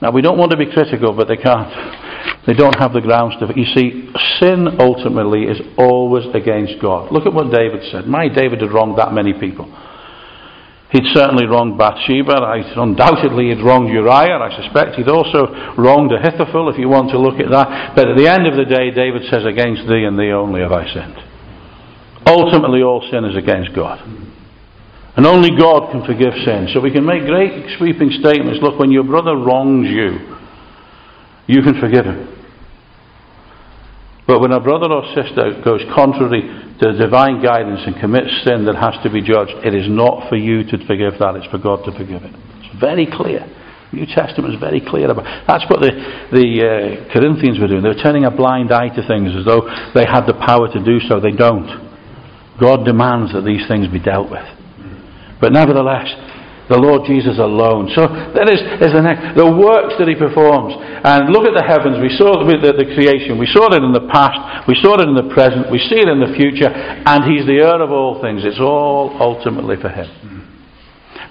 [0.00, 1.72] Now, we don't want to be critical, but they can't.
[2.46, 3.52] They don't have the grounds to.
[3.54, 7.10] You see, sin ultimately is always against God.
[7.10, 8.06] Look at what David said.
[8.06, 9.66] My David had wronged that many people.
[10.90, 12.32] He'd certainly wronged Bathsheba.
[12.32, 14.40] I, undoubtedly, he'd wronged Uriah.
[14.40, 17.92] I suspect he'd also wronged Ahithophel, if you want to look at that.
[17.94, 20.72] But at the end of the day, David says, Against thee and thee only have
[20.72, 21.20] I sinned.
[22.24, 24.00] Ultimately, all sin is against God.
[25.16, 26.68] And only God can forgive sin.
[26.72, 28.60] So we can make great sweeping statements.
[28.62, 30.38] Look, when your brother wrongs you,
[31.46, 32.37] you can forgive him.
[34.28, 36.44] But when a brother or sister goes contrary
[36.84, 40.36] to divine guidance and commits sin that has to be judged, it is not for
[40.36, 42.36] you to forgive that, it's for God to forgive it.
[42.60, 43.48] It's very clear.
[43.90, 45.96] New Testament is very clear about That's what the,
[46.28, 46.68] the uh,
[47.08, 47.80] Corinthians were doing.
[47.80, 49.64] They were turning a blind eye to things as though
[49.96, 51.24] they had the power to do so.
[51.24, 51.88] They don't.
[52.60, 54.44] God demands that these things be dealt with.
[55.40, 56.12] But nevertheless,
[56.68, 57.88] the Lord Jesus alone.
[57.96, 60.76] So that is, is the next, the works that he performs.
[60.76, 61.96] And look at the heavens.
[61.96, 63.40] We saw the, the, the, creation.
[63.40, 64.68] We saw it in the past.
[64.68, 65.72] We saw it in the present.
[65.72, 66.68] We see it in the future.
[66.68, 68.44] And he's the heir of all things.
[68.44, 70.08] It's all ultimately for him.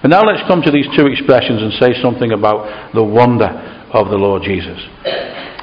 [0.02, 3.50] But now let's come to these two expressions and say something about the wonder
[3.94, 4.78] of the Lord Jesus.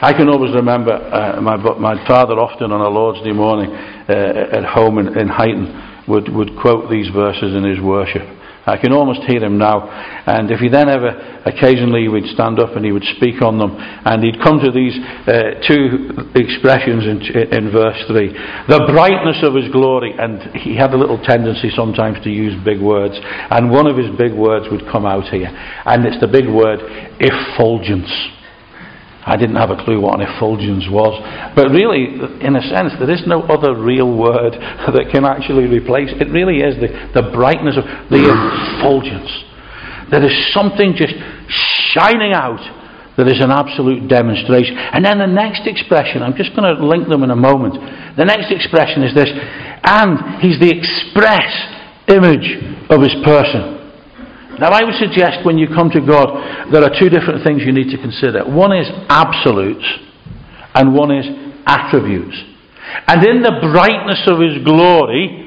[0.02, 4.56] I can always remember uh, my, my father often on a Lord's Day morning uh,
[4.56, 8.24] at home in, in Huyton would, would quote these verses in his worship.
[8.66, 9.88] I can almost hear him now.
[10.26, 13.58] And if he then ever, occasionally, he would stand up and he would speak on
[13.58, 14.98] them, and he'd come to these
[15.30, 17.22] uh, two expressions in,
[17.54, 18.34] in verse 3
[18.68, 22.82] the brightness of his glory, and he had a little tendency sometimes to use big
[22.82, 25.50] words, and one of his big words would come out here,
[25.86, 26.80] and it's the big word
[27.22, 28.10] effulgence.
[29.26, 31.18] I didn't have a clue what an effulgence was.
[31.58, 32.14] But really,
[32.46, 34.54] in a sense, there is no other real word
[34.94, 36.30] that can actually replace it.
[36.30, 39.34] really is the, the brightness of the effulgence.
[40.14, 41.18] There is something just
[41.98, 42.62] shining out
[43.18, 44.78] that is an absolute demonstration.
[44.78, 47.82] And then the next expression, I'm just going to link them in a moment.
[48.18, 51.50] The next expression is this, and he's the express
[52.08, 52.46] image
[52.94, 53.85] of his person.
[54.60, 57.74] Now, I would suggest when you come to God, there are two different things you
[57.74, 58.46] need to consider.
[58.46, 59.86] One is absolutes,
[60.74, 61.26] and one is
[61.66, 62.36] attributes.
[63.08, 65.46] And in the brightness of His glory,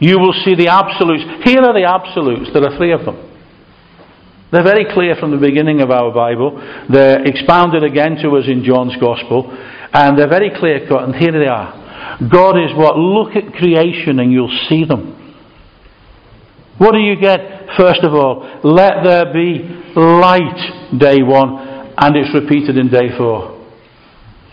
[0.00, 1.24] you will see the absolutes.
[1.44, 2.50] Here are the absolutes.
[2.52, 3.24] There are three of them.
[4.50, 6.56] They're very clear from the beginning of our Bible.
[6.88, 9.52] They're expounded again to us in John's Gospel.
[9.92, 12.28] And they're very clear cut, and here they are.
[12.30, 12.96] God is what?
[12.96, 15.17] Look at creation and you'll see them.
[16.78, 17.66] What do you get?
[17.76, 23.58] First of all, let there be light, day one, and it's repeated in day four.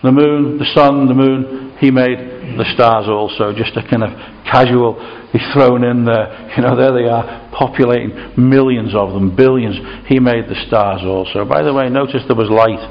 [0.04, 1.78] the moon, the sun, the moon.
[1.80, 2.18] He made
[2.58, 3.54] the stars also.
[3.54, 4.10] Just a kind of
[4.46, 4.98] casual,
[5.32, 6.54] he's thrown in there.
[6.56, 9.76] You know, there they are, populating millions of them, billions.
[10.08, 11.46] He made the stars also.
[11.46, 12.82] By the way, notice there was light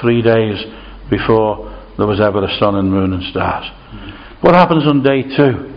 [0.00, 0.60] three days
[1.08, 3.64] before there was ever a sun and moon and stars.
[4.40, 5.71] What happens on day two?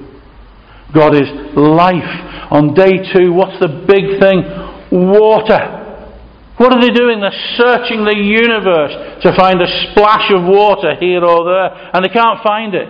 [0.95, 2.47] God is life.
[2.49, 4.47] On day two, what's the big thing?
[5.11, 5.83] Water.
[6.57, 7.19] What are they doing?
[7.19, 8.95] They're searching the universe
[9.27, 12.87] to find a splash of water here or there, and they can't find it.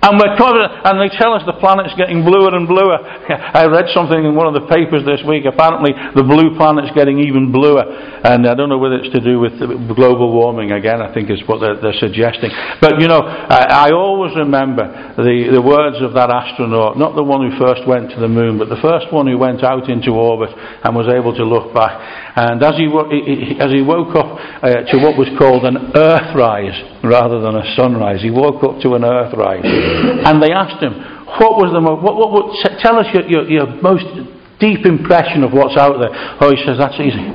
[0.00, 2.96] And we're and they tell us the planet's getting bluer and bluer.
[3.60, 5.44] I read something in one of the papers this week.
[5.44, 7.84] Apparently, the blue planet's getting even bluer,
[8.24, 9.60] and I don't know whether it's to do with
[9.92, 10.72] global warming.
[10.72, 12.48] Again, I think is what they're, they're suggesting.
[12.80, 14.88] But you know, I, I, always remember
[15.20, 18.56] the, the words of that astronaut, not the one who first went to the moon,
[18.56, 21.92] but the first one who went out into orbit and was able to look back.
[22.40, 22.88] And as he,
[23.60, 24.32] as he woke up
[24.64, 28.96] uh, to what was called an Earthrise rather than a sunrise, he woke up to
[28.96, 29.89] an Earthrise
[30.26, 30.94] and they asked him,
[31.38, 34.04] what was the what, what, what, tell us your, your, your most
[34.60, 36.12] deep impression of what's out there.
[36.40, 37.32] Oh, he says, that's easy.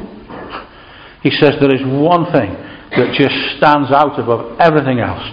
[1.25, 2.53] He says, there is one thing
[2.93, 5.25] that just stands out above everything else.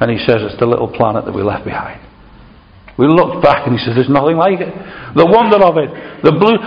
[0.00, 2.00] And he says, it's the little planet that we left behind.
[3.00, 4.68] We looked back and he says, there's nothing like it.
[5.16, 5.88] The wonder of it,
[6.20, 6.60] the blue.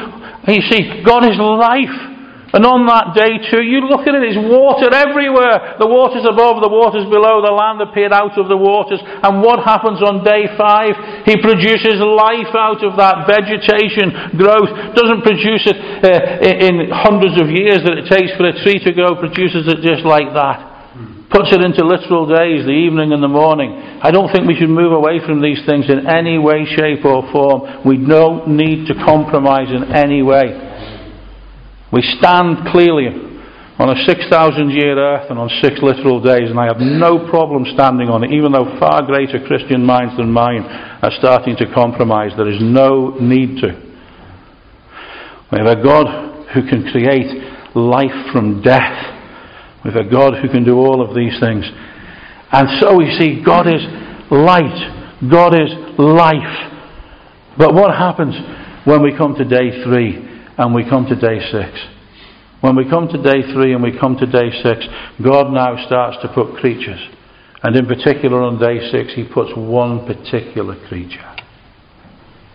[0.49, 2.12] You see, God is life.
[2.53, 5.81] And on that day too, you look at it, it's water everywhere.
[5.81, 9.01] The waters above, the waters below, the land appeared out of the waters.
[9.01, 10.93] And what happens on day five?
[11.25, 14.69] He produces life out of that vegetation, growth.
[14.93, 18.93] Doesn't produce it uh, in hundreds of years that it takes for a tree to
[18.93, 20.73] grow, produces it just like that
[21.33, 23.73] puts it into literal days, the evening and the morning.
[23.73, 27.25] I don't think we should move away from these things in any way, shape, or
[27.33, 27.81] form.
[27.81, 30.72] We don't need to compromise in any way.
[31.93, 33.05] We stand clearly
[33.77, 37.65] on a 6,000 year earth and on six literal days, and I have no problem
[37.73, 42.31] standing on it, even though far greater Christian minds than mine are starting to compromise.
[42.35, 43.77] There is no need to.
[45.51, 47.29] We have a God who can create
[47.75, 48.97] life from death.
[49.85, 51.65] We have a God who can do all of these things.
[52.51, 53.85] And so we see God is
[54.31, 55.69] light, God is
[55.99, 56.73] life.
[57.57, 58.33] But what happens
[58.85, 60.32] when we come to day three?
[60.57, 61.79] And we come to day six.
[62.61, 64.85] When we come to day three and we come to day six,
[65.21, 66.99] God now starts to put creatures.
[67.61, 71.35] And in particular on day six, He puts one particular creature.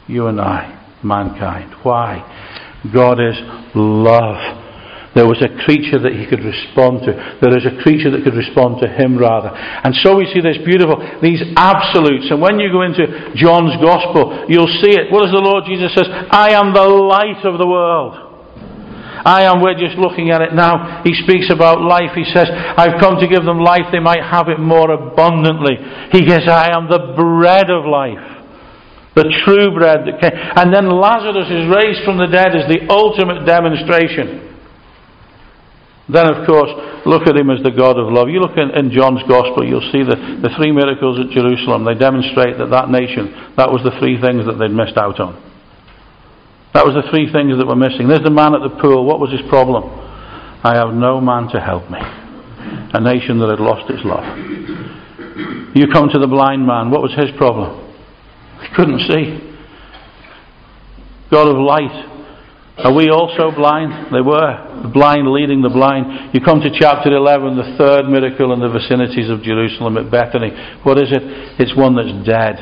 [0.07, 1.75] You and I, mankind.
[1.83, 2.23] Why?
[2.93, 3.37] God is
[3.75, 4.68] love.
[5.19, 7.11] There was a creature that he could respond to.
[7.43, 9.51] There is a creature that could respond to him rather.
[9.51, 12.31] And so we see this beautiful, these absolutes.
[12.31, 15.11] And when you go into John's Gospel, you'll see it.
[15.11, 16.07] What does the Lord Jesus says?
[16.31, 18.15] I am the light of the world.
[19.27, 21.03] I am, we're just looking at it now.
[21.03, 22.15] He speaks about life.
[22.15, 22.47] He says,
[22.79, 25.83] I've come to give them life, they might have it more abundantly.
[26.15, 28.23] He says, I am the bread of life.
[29.19, 30.31] The true bread that came.
[30.31, 34.48] And then Lazarus is raised from the dead as the ultimate demonstration.
[36.09, 36.73] Then, of course,
[37.05, 38.33] look at him as the God of love.
[38.33, 41.85] You look in, in, John's Gospel, you'll see the, the three miracles at Jerusalem.
[41.85, 45.37] They demonstrate that that nation, that was the three things that they'd missed out on.
[46.73, 48.09] That was the three things that were missing.
[48.09, 49.05] There's the man at the pool.
[49.05, 49.85] What was his problem?
[50.65, 52.01] I have no man to help me.
[52.01, 54.25] A nation that had lost its love.
[55.77, 56.91] You come to the blind man.
[56.91, 57.85] What was his problem?
[58.65, 59.45] He couldn't see.
[61.31, 62.18] God of light
[62.79, 64.15] are we also blind?
[64.15, 64.55] They were.
[64.87, 66.31] The blind leading the blind.
[66.31, 70.55] You come to chapter 11, the third miracle in the vicinities of Jerusalem at Bethany.
[70.87, 71.59] What is it?
[71.59, 72.55] It's one that's dead.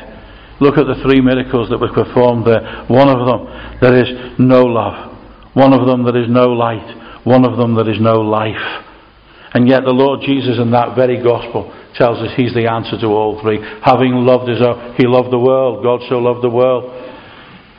[0.57, 2.89] Look at the three miracles that were performed there.
[2.89, 3.45] One of them,
[3.77, 4.09] there is
[4.41, 5.13] no love.
[5.53, 7.21] One of them, there is no light.
[7.21, 8.57] One of them, there is no life.
[9.53, 13.13] And yet the Lord Jesus in that very gospel tells us he's the answer to
[13.13, 13.61] all three.
[13.85, 15.85] Having loved his own, he loved the world.
[15.85, 16.89] God so loved the world.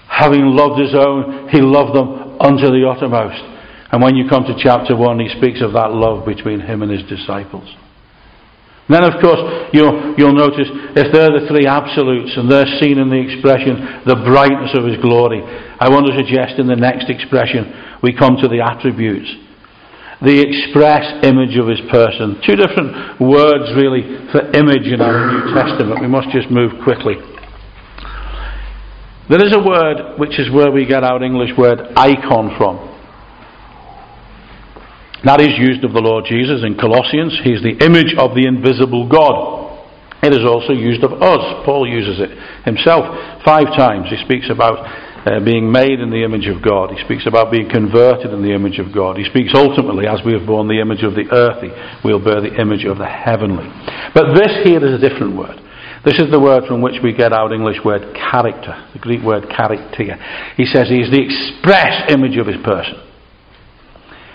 [0.07, 3.41] Having loved his own, he loved them unto the uttermost.
[3.91, 6.93] And when you come to chapter 1, he speaks of that love between him and
[6.93, 7.69] his disciples.
[8.89, 13.13] Then, of course, you'll, you'll notice if they're the three absolutes and they're seen in
[13.13, 18.01] the expression, the brightness of his glory, I want to suggest in the next expression,
[18.03, 19.29] we come to the attributes.
[20.25, 22.41] The express image of his person.
[22.49, 26.01] Two different words, really, for image in our New Testament.
[26.01, 27.21] We must just move quickly.
[29.29, 32.81] There is a word which is where we get our English word icon from.
[35.25, 37.37] That is used of the Lord Jesus in Colossians.
[37.45, 39.69] He is the image of the invisible God.
[40.23, 41.45] It is also used of us.
[41.69, 42.33] Paul uses it
[42.65, 43.05] himself
[43.45, 44.09] five times.
[44.09, 44.81] He speaks about
[45.29, 46.91] uh, being made in the image of God.
[46.91, 49.19] He speaks about being converted in the image of God.
[49.19, 51.69] He speaks ultimately, as we have borne the image of the earthy,
[52.01, 53.69] we'll bear the image of the heavenly.
[54.15, 55.61] But this here is a different word.
[56.05, 59.49] This is the word from which we get our English word character, the Greek word
[59.49, 60.17] character.
[60.57, 63.09] He says he is the express image of his person.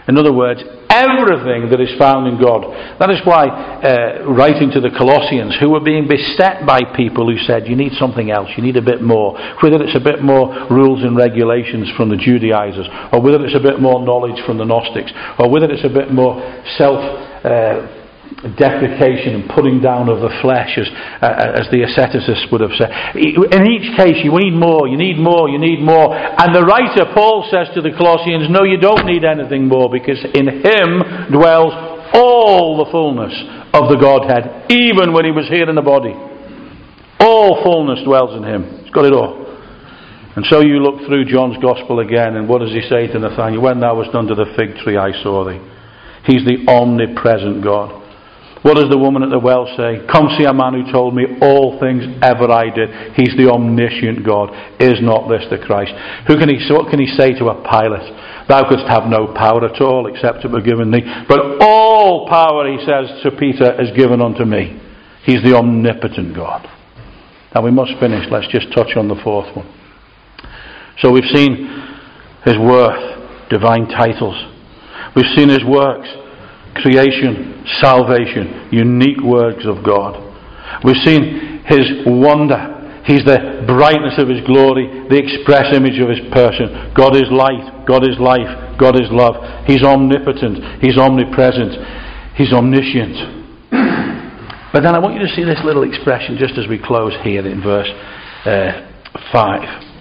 [0.08, 0.60] In other words,
[0.92, 2.68] everything that is found in God.
[3.00, 7.40] That is why, uh, writing to the Colossians, who were being beset by people who
[7.48, 10.52] said, You need something else, you need a bit more, whether it's a bit more
[10.68, 14.68] rules and regulations from the Judaizers, or whether it's a bit more knowledge from the
[14.68, 16.36] Gnostics, or whether it's a bit more
[16.76, 17.00] self.
[17.48, 18.03] Uh,
[18.44, 20.92] deprecation and putting down of the flesh, as,
[21.24, 22.92] uh, as the asceticists would have said.
[23.16, 26.12] In each case, you need more, you need more, you need more.
[26.12, 30.20] And the writer, Paul, says to the Colossians, No, you don't need anything more, because
[30.36, 31.72] in him dwells
[32.14, 33.34] all the fullness
[33.74, 36.14] of the Godhead, even when he was here in the body.
[37.20, 38.84] All fullness dwells in him.
[38.84, 39.40] He's got it all.
[40.36, 43.62] And so you look through John's Gospel again, and what does he say to Nathanael?
[43.62, 45.62] When thou wast under the fig tree, I saw thee.
[46.26, 48.03] He's the omnipresent God.
[48.64, 50.08] What does the woman at the well say?
[50.08, 53.14] Come see a man who told me all things ever I did.
[53.20, 54.56] He's the omniscient God.
[54.80, 55.92] Is not this the Christ?
[56.32, 58.08] Who can he, what can he say to a Pilate?
[58.48, 61.04] Thou couldst have no power at all except it were given thee.
[61.28, 64.80] But all power, he says to Peter, is given unto me.
[65.28, 66.64] He's the omnipotent God.
[67.54, 68.32] Now we must finish.
[68.32, 69.68] Let's just touch on the fourth one.
[71.00, 71.68] So we've seen
[72.46, 74.40] his worth, divine titles.
[75.16, 76.08] We've seen his works,
[76.76, 80.18] creation, salvation, unique works of God.
[80.84, 83.04] We've seen his wonder.
[83.06, 86.96] He's the brightness of his glory, the express image of his person.
[86.96, 89.36] God is light, God is life, God is love.
[89.68, 91.76] He's omnipotent, he's omnipresent,
[92.36, 93.44] he's omniscient.
[94.74, 97.46] But then I want you to see this little expression just as we close here
[97.46, 97.90] in verse
[98.42, 98.90] uh,
[99.32, 99.93] 5.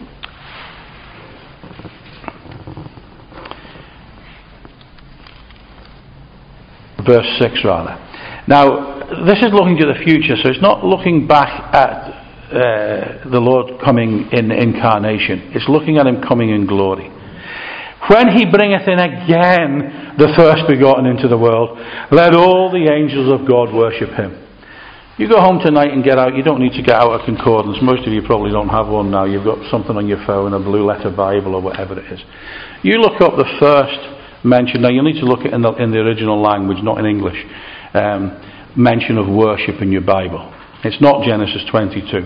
[7.06, 7.98] Verse 6 rather.
[8.48, 12.22] Now, this is looking to the future, so it's not looking back at
[12.52, 15.52] uh, the Lord coming in incarnation.
[15.54, 17.08] It's looking at him coming in glory.
[18.10, 21.78] When he bringeth in again the first begotten into the world,
[22.10, 24.42] let all the angels of God worship him.
[25.18, 27.78] You go home tonight and get out, you don't need to get out a concordance.
[27.80, 29.24] Most of you probably don't have one now.
[29.24, 32.20] You've got something on your phone, a blue letter Bible or whatever it is.
[32.82, 34.00] You look up the first
[34.44, 34.82] mention.
[34.82, 37.38] Now you'll need to look at in the, in the original language, not in English.
[37.94, 38.38] Um,
[38.76, 40.52] mention of worship in your Bible.
[40.84, 42.18] It's not Genesis 22.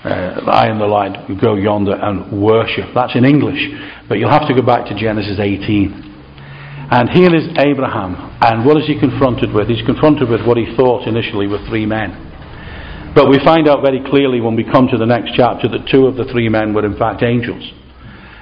[0.00, 2.88] Uh, I and the light go yonder and worship.
[2.94, 3.60] That's in English,
[4.08, 6.08] but you'll have to go back to Genesis 18.
[6.90, 9.68] And here is Abraham, and what is he confronted with?
[9.68, 12.30] He's confronted with what he thought initially were three men.
[13.14, 16.06] But we find out very clearly when we come to the next chapter that two
[16.06, 17.62] of the three men were in fact angels.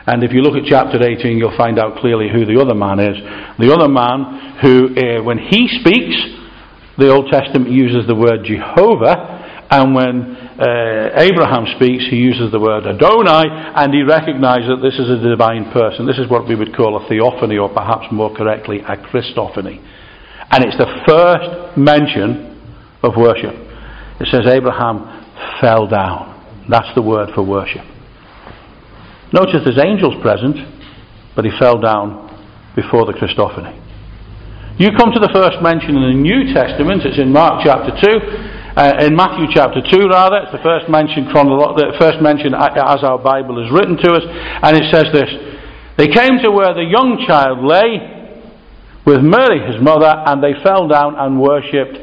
[0.08, 2.96] And if you look at chapter 18, you'll find out clearly who the other man
[2.96, 3.20] is.
[3.60, 6.16] The other man who, uh, when he speaks,
[6.96, 12.58] the Old Testament uses the word Jehovah, and when uh, Abraham speaks, he uses the
[12.58, 16.08] word Adonai, and he recognizes that this is a divine person.
[16.08, 19.76] This is what we would call a theophany, or perhaps more correctly, a Christophany.
[20.48, 22.56] And it's the first mention
[23.04, 23.52] of worship.
[24.24, 25.04] It says Abraham
[25.60, 26.64] fell down.
[26.64, 27.84] That's the word for worship.
[29.32, 30.56] Notice there's angels present,
[31.36, 32.28] but he fell down
[32.74, 33.76] before the Christophany.
[34.78, 37.98] You come to the first mention in the New Testament, it's in Mark chapter 2,
[38.78, 43.02] uh, in Matthew chapter 2 rather, it's the first mention, chronolo- the first mention as
[43.02, 45.26] our Bible is written to us, and it says this
[45.98, 47.98] They came to where the young child lay
[49.02, 51.98] with Mary his mother, and they fell down and worshipped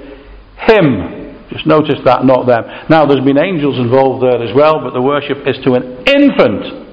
[0.67, 1.47] him.
[1.49, 2.67] Just notice that, not them.
[2.89, 6.84] Now, there's been angels involved there as well, but the worship is to an infant.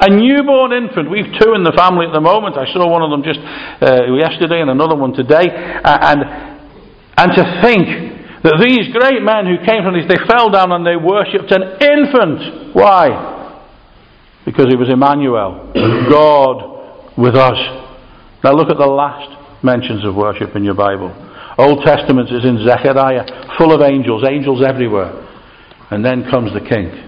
[0.00, 1.10] A newborn infant.
[1.10, 2.54] We've two in the family at the moment.
[2.56, 3.42] I saw one of them just
[3.82, 5.50] uh, yesterday and another one today.
[5.50, 6.20] Uh, and,
[7.18, 7.86] and to think
[8.46, 11.82] that these great men who came from these, they fell down and they worshipped an
[11.82, 12.74] infant.
[12.78, 13.10] Why?
[14.46, 15.74] Because it was Emmanuel,
[16.06, 17.58] God with us.
[18.44, 19.34] Now look at the last
[19.64, 21.10] mentions of worship in your Bible.
[21.58, 25.26] Old Testament is in Zechariah, full of angels, angels everywhere.
[25.90, 27.07] And then comes the king.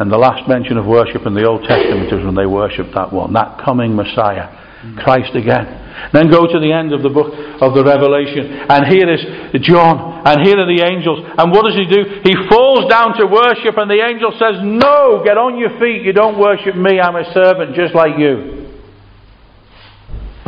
[0.00, 3.12] And the last mention of worship in the Old Testament is when they worshipped that
[3.12, 4.48] one, that coming Messiah,
[4.96, 5.68] Christ again.
[6.16, 9.20] Then go to the end of the book of the Revelation, and here is
[9.60, 11.20] John, and here are the angels.
[11.36, 12.00] And what does he do?
[12.24, 16.00] He falls down to worship, and the angel says, No, get on your feet.
[16.00, 16.96] You don't worship me.
[16.96, 18.72] I'm a servant just like you.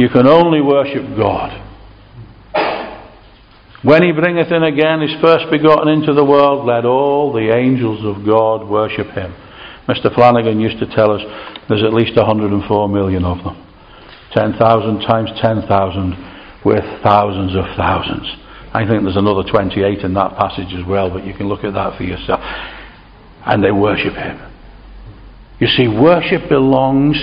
[0.00, 1.60] You can only worship God.
[3.84, 8.00] When he bringeth in again his first begotten into the world, let all the angels
[8.00, 9.34] of God worship him.
[9.88, 10.14] Mr.
[10.14, 11.22] Flanagan used to tell us
[11.68, 13.56] there's at least 104 million of them.
[14.32, 18.26] 10,000 times 10,000 with thousands of thousands.
[18.72, 21.74] I think there's another 28 in that passage as well, but you can look at
[21.74, 22.40] that for yourself.
[23.44, 24.40] And they worship Him.
[25.60, 27.18] You see, worship belongs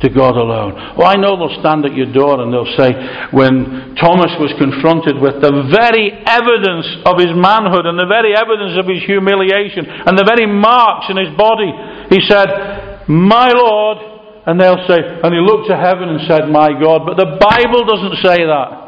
[0.00, 0.76] to God alone.
[0.96, 2.92] Oh, I know they'll stand at your door and they'll say,
[3.32, 8.76] when Thomas was confronted with the very evidence of his manhood and the very evidence
[8.76, 11.72] of his humiliation and the very marks in his body,
[12.10, 13.98] he said, My Lord,
[14.46, 17.02] and they'll say, and he looked to heaven and said, My God.
[17.06, 18.86] But the Bible doesn't say that.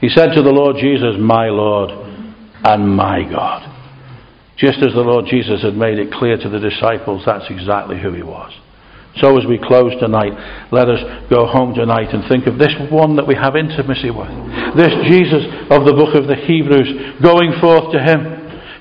[0.00, 1.90] He said to the Lord Jesus, My Lord
[2.64, 3.66] and my God.
[4.56, 8.12] Just as the Lord Jesus had made it clear to the disciples, that's exactly who
[8.12, 8.52] he was.
[9.16, 10.36] So as we close tonight,
[10.70, 14.30] let us go home tonight and think of this one that we have intimacy with.
[14.76, 15.42] This Jesus
[15.72, 18.22] of the book of the Hebrews going forth to him,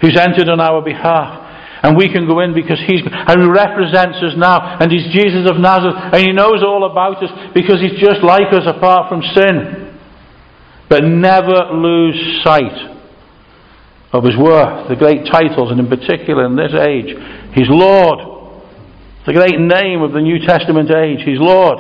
[0.04, 1.49] who's entered on our behalf.
[1.82, 4.78] And we can go in because he's, and he represents us now.
[4.80, 5.96] And he's Jesus of Nazareth.
[5.96, 9.98] And he knows all about us because he's just like us apart from sin.
[10.90, 13.00] But never lose sight
[14.12, 17.14] of his worth, the great titles, and in particular in this age,
[17.54, 18.20] he's Lord.
[19.26, 21.78] The great name of the New Testament age, he's Lord.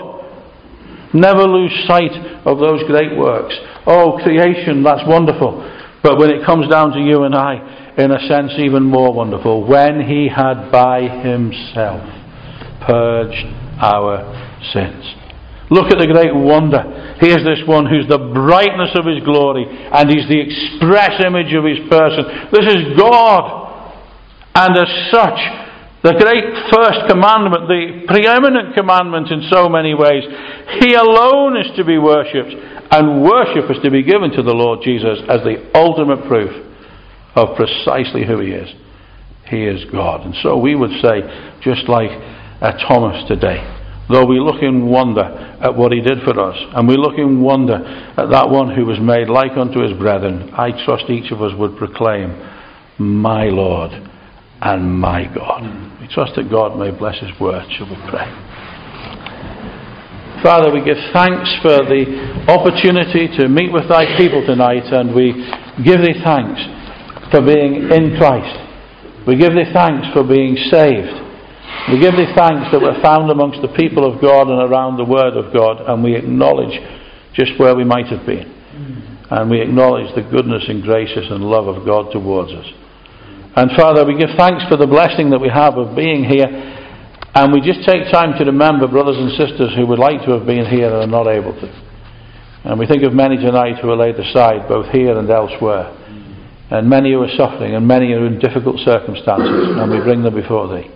[1.13, 2.13] Never lose sight
[2.45, 3.57] of those great works.
[3.87, 5.57] Oh, creation, that's wonderful.
[6.03, 9.67] But when it comes down to you and I, in a sense, even more wonderful,
[9.67, 12.07] when he had by himself
[12.87, 13.45] purged
[13.83, 14.23] our
[14.71, 15.03] sins.
[15.69, 16.81] Look at the great wonder.
[17.19, 21.67] Here's this one who's the brightness of his glory and he's the express image of
[21.67, 22.49] his person.
[22.49, 23.67] This is God.
[24.55, 25.37] And as such,
[26.01, 30.23] the great first commandment, the preeminent commandment in so many ways,
[30.79, 32.55] He alone is to be worshipped,
[32.91, 36.68] and worship is to be given to the Lord Jesus as the ultimate proof
[37.35, 38.69] of precisely who He is.
[39.45, 40.25] He is God.
[40.25, 41.21] And so we would say,
[41.61, 42.11] just like
[42.61, 43.77] uh, Thomas today,
[44.09, 47.41] Though we look in wonder at what he did for us, and we look in
[47.41, 51.43] wonder at that one who was made like unto his brethren, I trust each of
[51.43, 52.33] us would proclaim,
[52.97, 53.91] My Lord
[54.61, 55.61] and my God.
[56.01, 57.69] We trust that God may bless his word.
[57.77, 58.25] Shall we pray?
[60.41, 65.37] Father, we give thanks for the opportunity to meet with thy people tonight, and we
[65.85, 66.57] give thee thanks
[67.31, 68.57] for being in Christ.
[69.27, 71.13] We give thee thanks for being saved.
[71.91, 75.05] We give thee thanks that we're found amongst the people of God and around the
[75.05, 76.73] Word of God, and we acknowledge
[77.33, 78.49] just where we might have been.
[79.29, 82.65] And we acknowledge the goodness and gracious and love of God towards us.
[83.55, 86.47] And Father, we give thanks for the blessing that we have of being here.
[87.35, 90.45] And we just take time to remember brothers and sisters who would like to have
[90.45, 91.69] been here and are not able to.
[92.65, 95.93] And we think of many tonight who are laid aside, both here and elsewhere.
[96.71, 99.75] And many who are suffering, and many who are in difficult circumstances.
[99.77, 100.89] And we bring them before Thee.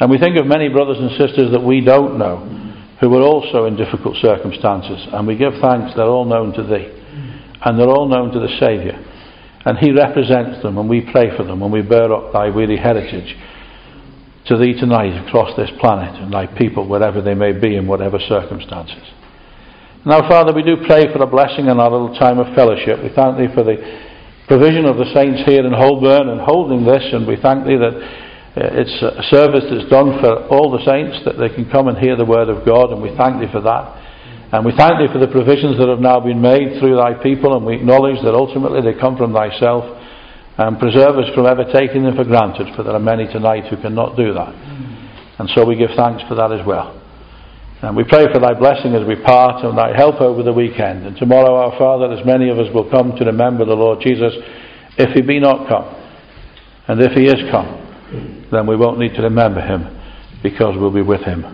[0.00, 2.44] And we think of many brothers and sisters that we don't know
[3.00, 5.06] who are also in difficult circumstances.
[5.12, 6.92] And we give thanks, they're all known to Thee.
[7.64, 8.94] And they're all known to the Saviour.
[9.64, 12.76] And He represents them, and we pray for them, and we bear up Thy weary
[12.76, 13.34] heritage
[14.46, 18.18] to Thee tonight across this planet and Thy people, wherever they may be in whatever
[18.28, 19.02] circumstances.
[20.04, 23.02] Now, Father, we do pray for a blessing in our little time of fellowship.
[23.02, 24.05] We thank Thee for the
[24.46, 27.94] provision of the saints here in Holborn and holding this, and we thank Thee that
[28.56, 31.98] uh, it's a service that's done for all the saints that they can come and
[31.98, 33.84] hear the word of God, and we thank thee for that.
[34.52, 37.56] And we thank thee for the provisions that have now been made through thy people,
[37.56, 39.84] and we acknowledge that ultimately they come from thyself.
[40.58, 43.76] And preserve us from ever taking them for granted, for there are many tonight who
[43.76, 44.54] cannot do that.
[45.38, 46.96] And so we give thanks for that as well.
[47.82, 51.06] And we pray for thy blessing as we part and thy help over the weekend.
[51.06, 54.32] And tomorrow, our Father, as many of us will come to remember the Lord Jesus,
[54.96, 55.84] if he be not come,
[56.88, 59.92] and if he is come, then we won't need to remember him
[60.42, 61.44] because we'll be with him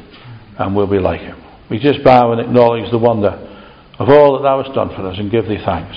[0.58, 1.42] and we'll be like him.
[1.70, 3.30] We just bow and acknowledge the wonder
[3.98, 5.96] of all that thou hast done for us and give thee thanks.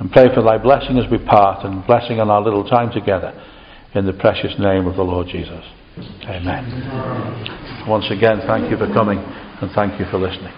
[0.00, 3.34] And pray for thy blessing as we part and blessing on our little time together
[3.94, 5.64] in the precious name of the Lord Jesus.
[6.24, 7.86] Amen.
[7.88, 9.18] Once again, thank you for coming
[9.60, 10.54] and thank you for listening.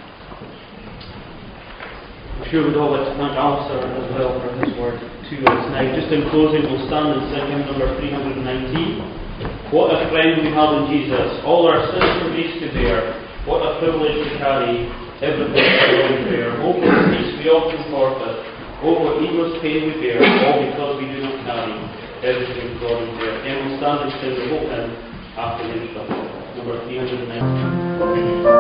[2.40, 5.62] I'm sure we'd all like to thank Alistair as well for his word to us.
[5.72, 9.72] Now, just in closing, we'll stand and sing hymn number 319.
[9.72, 13.16] What a friend we have in Jesus, all our sins for grace to bear.
[13.48, 14.84] What a privilege to carry
[15.24, 16.53] everything in prayer.
[16.61, 18.36] Hope and peace we often forfeit.
[18.84, 21.72] Oh, what needless pain we bear, all because we do not carry
[22.20, 23.36] everything God in prayer.
[23.48, 24.92] And we'll stand and sing the hope hymn
[25.40, 26.20] after the introduction.
[26.57, 28.59] Number 309.